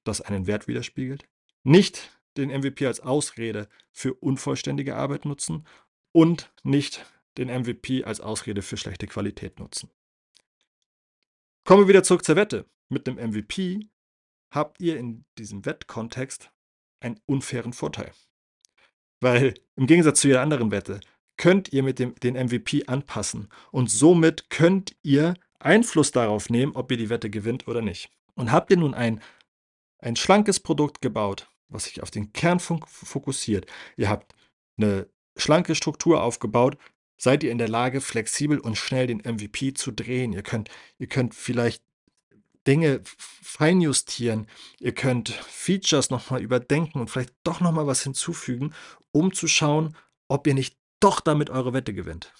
das 0.03 0.21
einen 0.21 0.47
Wert 0.47 0.67
widerspiegelt. 0.67 1.27
Nicht 1.63 2.19
den 2.38 2.49
MVP 2.49 2.88
als 2.88 3.01
Ausrede 3.01 3.67
für 3.91 4.13
unvollständige 4.13 4.95
Arbeit 4.95 5.25
nutzen 5.25 5.67
und 6.12 6.51
nicht 6.63 7.05
den 7.38 7.49
MVP 7.49 8.05
als 8.05 8.21
Ausrede 8.21 8.62
für 8.62 8.77
schlechte 8.77 9.08
Qualität 9.08 9.60
nutzen. 9.60 9.91
Kommen 11.65 11.84
wir 11.84 11.88
wieder 11.88 12.03
zurück 12.03 12.23
zur 12.23 12.36
Wette. 12.36 12.65
Mit 12.89 13.08
dem 13.08 13.15
MVP 13.15 13.89
habt 14.51 14.79
ihr 14.79 14.97
in 14.97 15.25
diesem 15.38 15.65
Wettkontext 15.65 16.51
einen 17.01 17.19
unfairen 17.25 17.73
Vorteil. 17.73 18.12
Weil 19.19 19.55
im 19.75 19.88
Gegensatz 19.88 20.21
zu 20.21 20.27
jeder 20.27 20.41
anderen 20.41 20.71
Wette 20.71 21.01
könnt 21.38 21.74
ihr 21.74 21.84
mit 21.84 22.00
dem, 22.00 22.15
den 22.15 22.36
MVP 22.36 22.86
anpassen 22.88 23.50
und 23.71 23.89
somit 23.89 24.50
könnt 24.50 24.95
ihr 25.04 25.36
Einfluss 25.60 26.12
darauf 26.12 26.50
nehmen, 26.50 26.76
ob 26.76 26.91
ihr 26.91 26.98
die 26.98 27.10
Wette 27.10 27.30
gewinnt 27.30 27.67
oder 27.67 27.82
nicht. 27.82 28.10
Und 28.36 28.52
habt 28.52 28.71
ihr 28.71 28.78
nun 28.78 28.93
ein, 28.93 29.21
ein 30.00 30.15
schlankes 30.15 30.60
Produkt 30.60 31.02
gebaut, 31.02 31.50
was 31.69 31.86
sich 31.86 32.04
auf 32.04 32.12
den 32.12 32.34
Kern 32.34 32.60
fokussiert. 32.60 33.65
Ihr 33.98 34.10
habt 34.10 34.36
eine 34.78 35.08
schlanke 35.36 35.76
Struktur 35.76 36.21
aufgebaut, 36.21 36.78
seid 37.17 37.43
ihr 37.43 37.52
in 37.52 37.58
der 37.58 37.69
Lage, 37.69 38.02
flexibel 38.02 38.60
und 38.60 38.78
schnell 38.78 39.08
den 39.08 39.19
MVP 39.19 39.74
zu 39.74 39.91
drehen. 39.91 40.34
Ihr 40.34 40.43
könnt, 40.43 40.69
ihr 41.00 41.08
könnt 41.08 41.34
vielleicht 41.34 41.82
Dinge 42.67 43.02
feinjustieren. 43.06 44.48
Ihr 44.80 44.93
könnt 44.93 45.30
Features 45.30 46.10
nochmal 46.10 46.41
überdenken 46.41 47.00
und 47.00 47.10
vielleicht 47.10 47.34
doch 47.43 47.62
nochmal 47.62 47.88
was 47.88 48.04
hinzufügen, 48.04 48.74
um 49.12 49.34
zu 49.34 49.48
schauen, 49.48 49.95
ob 50.28 50.48
ihr 50.48 50.54
nicht 50.54 50.76
doch 51.06 51.22
damit 51.22 51.50
eure 51.50 51.74
Wette 51.74 51.94
gewinnt. 51.94 52.34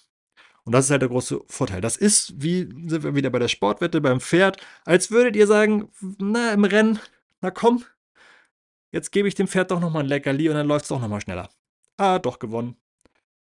Und 0.64 0.74
das 0.74 0.86
ist 0.86 0.92
halt 0.92 1.04
der 1.04 1.10
große 1.10 1.42
Vorteil. 1.48 1.80
Das 1.80 1.96
ist, 1.96 2.34
wie 2.42 2.62
sind 2.90 3.04
wir 3.04 3.16
wieder 3.16 3.30
bei 3.30 3.40
der 3.40 3.48
Sportwette 3.48 4.02
beim 4.02 4.20
Pferd, 4.20 4.58
als 4.84 5.12
würdet 5.12 5.36
ihr 5.36 5.46
sagen, 5.46 5.90
na, 6.18 6.54
im 6.54 6.64
Rennen, 6.64 7.00
na 7.42 7.52
komm, 7.52 7.84
Jetzt 8.96 9.12
gebe 9.12 9.28
ich 9.28 9.36
dem 9.36 9.50
Pferd 9.50 9.72
doch 9.72 9.82
nochmal 9.82 10.04
ein 10.04 10.08
Leckerli 10.08 10.48
und 10.48 10.56
dann 10.56 10.68
läuft 10.68 10.84
es 10.84 10.88
doch 10.88 11.02
nochmal 11.02 11.20
schneller. 11.20 11.50
Ah, 11.98 12.18
doch 12.18 12.40
gewonnen. 12.40 12.78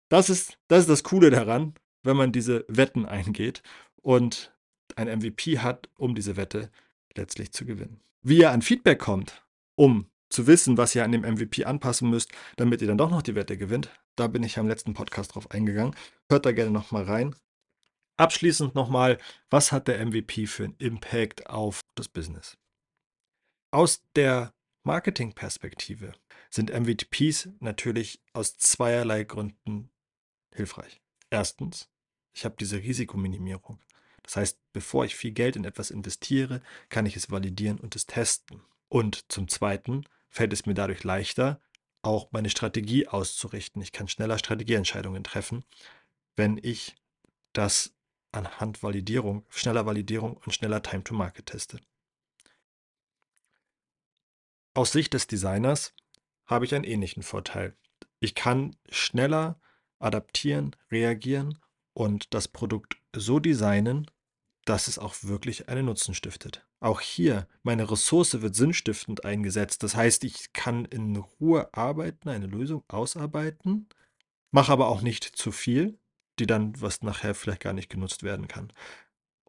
Das 0.09 0.29
ist, 0.29 0.59
das 0.67 0.81
ist 0.81 0.89
das 0.89 1.05
Coole 1.05 1.29
daran, 1.29 1.75
wenn 2.03 2.17
man 2.17 2.33
diese 2.33 2.65
Wetten 2.67 3.05
eingeht 3.05 3.63
und 4.01 4.53
ein 4.97 5.07
MVP 5.07 5.59
hat, 5.59 5.89
um 5.97 6.13
diese 6.13 6.35
Wette 6.35 6.69
letztlich 7.15 7.53
zu 7.53 7.65
gewinnen. 7.65 8.01
Wie 8.21 8.39
ihr 8.39 8.51
an 8.51 8.61
Feedback 8.61 8.99
kommt, 8.99 9.45
um 9.75 10.08
zu 10.29 10.47
wissen, 10.47 10.77
was 10.77 10.95
ihr 10.95 11.03
an 11.03 11.11
dem 11.11 11.21
MVP 11.21 11.65
anpassen 11.65 12.09
müsst, 12.09 12.31
damit 12.55 12.81
ihr 12.81 12.87
dann 12.87 12.97
doch 12.97 13.09
noch 13.09 13.21
die 13.21 13.35
Wette 13.35 13.57
gewinnt, 13.57 13.89
da 14.15 14.27
bin 14.27 14.43
ich 14.43 14.59
am 14.59 14.67
letzten 14.67 14.93
Podcast 14.93 15.35
drauf 15.35 15.51
eingegangen. 15.51 15.95
Hört 16.29 16.45
da 16.45 16.51
gerne 16.51 16.71
nochmal 16.71 17.03
rein. 17.03 17.35
Abschließend 18.17 18.75
nochmal, 18.75 19.17
was 19.49 19.71
hat 19.71 19.87
der 19.87 20.05
MVP 20.05 20.45
für 20.45 20.65
einen 20.65 20.75
Impact 20.77 21.47
auf 21.47 21.81
das 21.95 22.09
Business? 22.09 22.57
Aus 23.71 24.03
der 24.15 24.53
Marketingperspektive 24.83 26.13
sind 26.49 26.71
MVPs 26.71 27.49
natürlich 27.59 28.21
aus 28.33 28.57
zweierlei 28.57 29.23
Gründen 29.23 29.89
hilfreich. 30.53 31.01
Erstens, 31.29 31.89
ich 32.33 32.45
habe 32.45 32.55
diese 32.59 32.77
Risikominimierung. 32.77 33.79
Das 34.23 34.35
heißt, 34.35 34.59
bevor 34.73 35.05
ich 35.05 35.15
viel 35.15 35.31
Geld 35.31 35.55
in 35.55 35.63
etwas 35.63 35.91
investiere, 35.91 36.61
kann 36.89 37.05
ich 37.05 37.15
es 37.15 37.31
validieren 37.31 37.79
und 37.79 37.95
es 37.95 38.05
testen. 38.05 38.61
Und 38.89 39.31
zum 39.31 39.47
Zweiten 39.47 40.03
fällt 40.29 40.53
es 40.53 40.65
mir 40.65 40.73
dadurch 40.73 41.03
leichter, 41.03 41.61
auch 42.01 42.31
meine 42.31 42.49
Strategie 42.49 43.07
auszurichten. 43.07 43.81
Ich 43.81 43.91
kann 43.91 44.07
schneller 44.07 44.37
Strategieentscheidungen 44.37 45.23
treffen, 45.23 45.65
wenn 46.35 46.57
ich 46.61 46.95
das 47.53 47.93
anhand 48.31 48.83
Validierung, 48.83 49.45
schneller 49.49 49.85
Validierung 49.85 50.37
und 50.37 50.53
schneller 50.53 50.81
Time 50.81 51.03
to 51.03 51.13
Market 51.13 51.47
teste. 51.47 51.79
Aus 54.73 54.91
Sicht 54.91 55.13
des 55.13 55.27
Designers 55.27 55.93
habe 56.45 56.65
ich 56.65 56.73
einen 56.73 56.83
ähnlichen 56.83 57.23
Vorteil. 57.23 57.75
Ich 58.19 58.35
kann 58.35 58.75
schneller 58.89 59.59
adaptieren, 59.99 60.75
reagieren 60.91 61.59
und 61.93 62.33
das 62.33 62.47
Produkt 62.47 62.97
so 63.13 63.39
designen, 63.39 64.09
dass 64.69 64.87
es 64.87 64.99
auch 64.99 65.15
wirklich 65.23 65.67
einen 65.67 65.87
Nutzen 65.87 66.13
stiftet. 66.13 66.65
Auch 66.79 67.01
hier, 67.01 67.47
meine 67.63 67.89
Ressource 67.89 68.41
wird 68.41 68.55
sinnstiftend 68.55 69.25
eingesetzt. 69.25 69.81
Das 69.81 69.95
heißt, 69.95 70.23
ich 70.23 70.53
kann 70.53 70.85
in 70.85 71.15
Ruhe 71.15 71.73
arbeiten, 71.73 72.29
eine 72.29 72.45
Lösung 72.45 72.83
ausarbeiten, 72.87 73.89
mache 74.51 74.71
aber 74.71 74.89
auch 74.89 75.01
nicht 75.01 75.23
zu 75.23 75.51
viel, 75.51 75.97
die 76.37 76.45
dann, 76.45 76.79
was 76.79 77.01
nachher 77.01 77.33
vielleicht 77.33 77.61
gar 77.61 77.73
nicht 77.73 77.89
genutzt 77.89 78.21
werden 78.21 78.47
kann. 78.47 78.71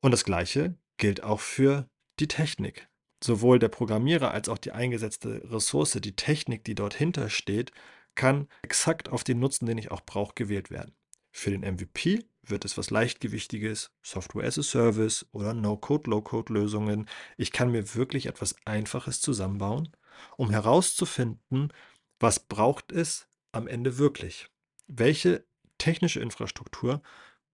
Und 0.01 0.13
das 0.13 0.25
Gleiche 0.25 0.75
gilt 0.97 1.23
auch 1.23 1.41
für 1.41 1.89
die 2.19 2.29
Technik 2.29 2.89
sowohl 3.23 3.59
der 3.59 3.69
Programmierer 3.69 4.31
als 4.31 4.49
auch 4.49 4.59
die 4.59 4.73
eingesetzte 4.73 5.43
Ressource, 5.53 5.99
die 6.01 6.17
Technik, 6.17 6.65
die 6.65 6.75
dort 6.75 6.95
hinter 6.95 7.29
steht, 7.29 7.73
kann 8.15 8.49
exakt 8.63 9.11
auf 9.11 9.25
den 9.25 9.39
Nutzen, 9.39 9.67
den 9.67 9.77
ich 9.77 9.91
auch 9.91 10.01
brauche, 10.01 10.35
gewählt 10.35 10.71
werden. 10.71 10.95
Für 11.31 11.51
den 11.51 11.63
MVP 11.63 12.25
wird 12.43 12.65
es 12.65 12.77
was 12.77 12.91
Leichtgewichtiges, 12.91 13.93
Software 14.03 14.47
as 14.47 14.59
a 14.59 14.63
Service 14.63 15.27
oder 15.33 15.55
No-Code, 15.55 16.11
Low-Code-Lösungen. 16.11 17.09
Ich 17.37 17.53
kann 17.53 17.71
mir 17.71 17.95
wirklich 17.95 18.27
etwas 18.27 18.57
Einfaches 18.65 19.21
zusammenbauen, 19.21 19.89
um 20.37 20.51
herauszufinden, 20.51 21.73
was 22.19 22.41
braucht 22.41 22.93
es 22.93 23.29
am 23.53 23.67
Ende 23.67 23.99
wirklich? 23.99 24.49
Welche 24.87 25.45
technische 25.79 26.21
Infrastruktur 26.21 27.03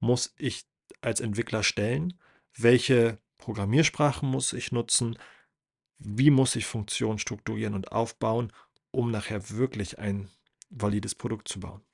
muss 0.00 0.34
ich 0.36 0.66
als 1.00 1.20
Entwickler 1.20 1.62
stellen? 1.62 2.18
Welche 2.54 3.18
Programmiersprachen 3.38 4.28
muss 4.28 4.52
ich 4.52 4.72
nutzen? 4.72 5.18
Wie 5.98 6.30
muss 6.30 6.56
ich 6.56 6.66
Funktionen 6.66 7.18
strukturieren 7.18 7.74
und 7.74 7.92
aufbauen, 7.92 8.52
um 8.90 9.10
nachher 9.10 9.50
wirklich 9.50 9.98
ein 9.98 10.28
valides 10.70 11.14
Produkt 11.14 11.48
zu 11.48 11.60
bauen? 11.60 11.85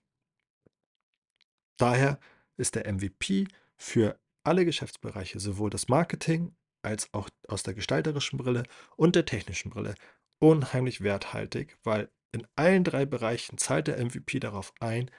Daher 1.76 2.18
ist 2.56 2.74
der 2.74 2.92
MVP 2.92 3.48
für 3.76 4.18
alle 4.44 4.64
Geschäftsbereiche, 4.64 5.40
sowohl 5.40 5.70
das 5.70 5.88
Marketing 5.88 6.54
als 6.82 7.08
auch 7.12 7.28
aus 7.48 7.62
der 7.62 7.74
gestalterischen 7.74 8.38
Brille 8.38 8.64
und 8.96 9.14
der 9.14 9.24
technischen 9.24 9.70
Brille, 9.70 9.94
unheimlich 10.40 11.00
werthaltig, 11.00 11.78
weil 11.84 12.10
in 12.32 12.46
allen 12.56 12.82
drei 12.82 13.06
Bereichen 13.06 13.58
zahlt 13.58 13.86
der 13.86 14.04
MVP 14.04 14.40
darauf 14.40 14.72
ein, 14.80 15.10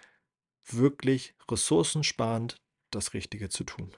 wirklich 0.65 1.35
ressourcensparend 1.49 2.61
das 2.91 3.13
Richtige 3.13 3.49
zu 3.49 3.63
tun. 3.63 3.95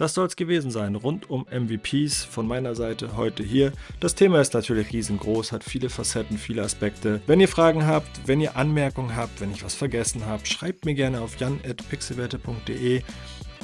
Das 0.00 0.14
soll 0.14 0.28
es 0.28 0.36
gewesen 0.36 0.70
sein, 0.70 0.94
rund 0.94 1.28
um 1.28 1.44
MVPs 1.50 2.24
von 2.24 2.48
meiner 2.48 2.74
Seite 2.74 3.18
heute 3.18 3.42
hier. 3.42 3.70
Das 4.00 4.14
Thema 4.14 4.40
ist 4.40 4.54
natürlich 4.54 4.94
riesengroß, 4.94 5.52
hat 5.52 5.62
viele 5.62 5.90
Facetten, 5.90 6.38
viele 6.38 6.62
Aspekte. 6.62 7.20
Wenn 7.26 7.38
ihr 7.38 7.48
Fragen 7.48 7.86
habt, 7.86 8.26
wenn 8.26 8.40
ihr 8.40 8.56
Anmerkungen 8.56 9.14
habt, 9.14 9.42
wenn 9.42 9.50
ich 9.52 9.62
was 9.62 9.74
vergessen 9.74 10.24
habe, 10.24 10.46
schreibt 10.46 10.86
mir 10.86 10.94
gerne 10.94 11.20
auf 11.20 11.38
jan.pixelwerte.de. 11.38 13.02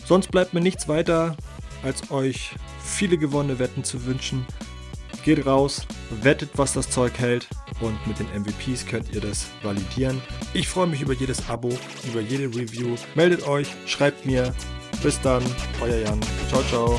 Sonst 0.05 0.31
bleibt 0.31 0.53
mir 0.53 0.61
nichts 0.61 0.89
weiter, 0.89 1.39
als 1.83 2.11
euch 2.11 2.51
viele 2.85 3.17
gewonnene 3.17 3.59
Wetten 3.59 3.83
zu 3.83 4.05
wünschen. 4.05 4.45
Geht 5.25 5.47
raus, 5.47 5.87
wettet, 6.21 6.51
was 6.57 6.75
das 6.75 6.91
Zeug 6.91 7.19
hält 7.19 7.49
und 7.81 8.07
mit 8.07 8.19
den 8.19 8.29
MVPs 8.39 8.85
könnt 8.85 9.11
ihr 9.15 9.23
das 9.23 9.47
validieren. 9.63 10.21
Ich 10.53 10.69
freue 10.69 10.87
mich 10.87 11.01
über 11.01 11.15
jedes 11.15 11.49
Abo, 11.49 11.71
über 12.05 12.21
jede 12.21 12.49
Review. 12.55 12.95
Meldet 13.15 13.49
euch, 13.49 13.69
schreibt 13.87 14.27
mir, 14.27 14.55
bis 15.03 15.21
dann, 15.21 15.43
euer 15.81 15.99
Jan. 15.99 16.21
Ciao, 16.49 16.63
ciao. 16.63 16.99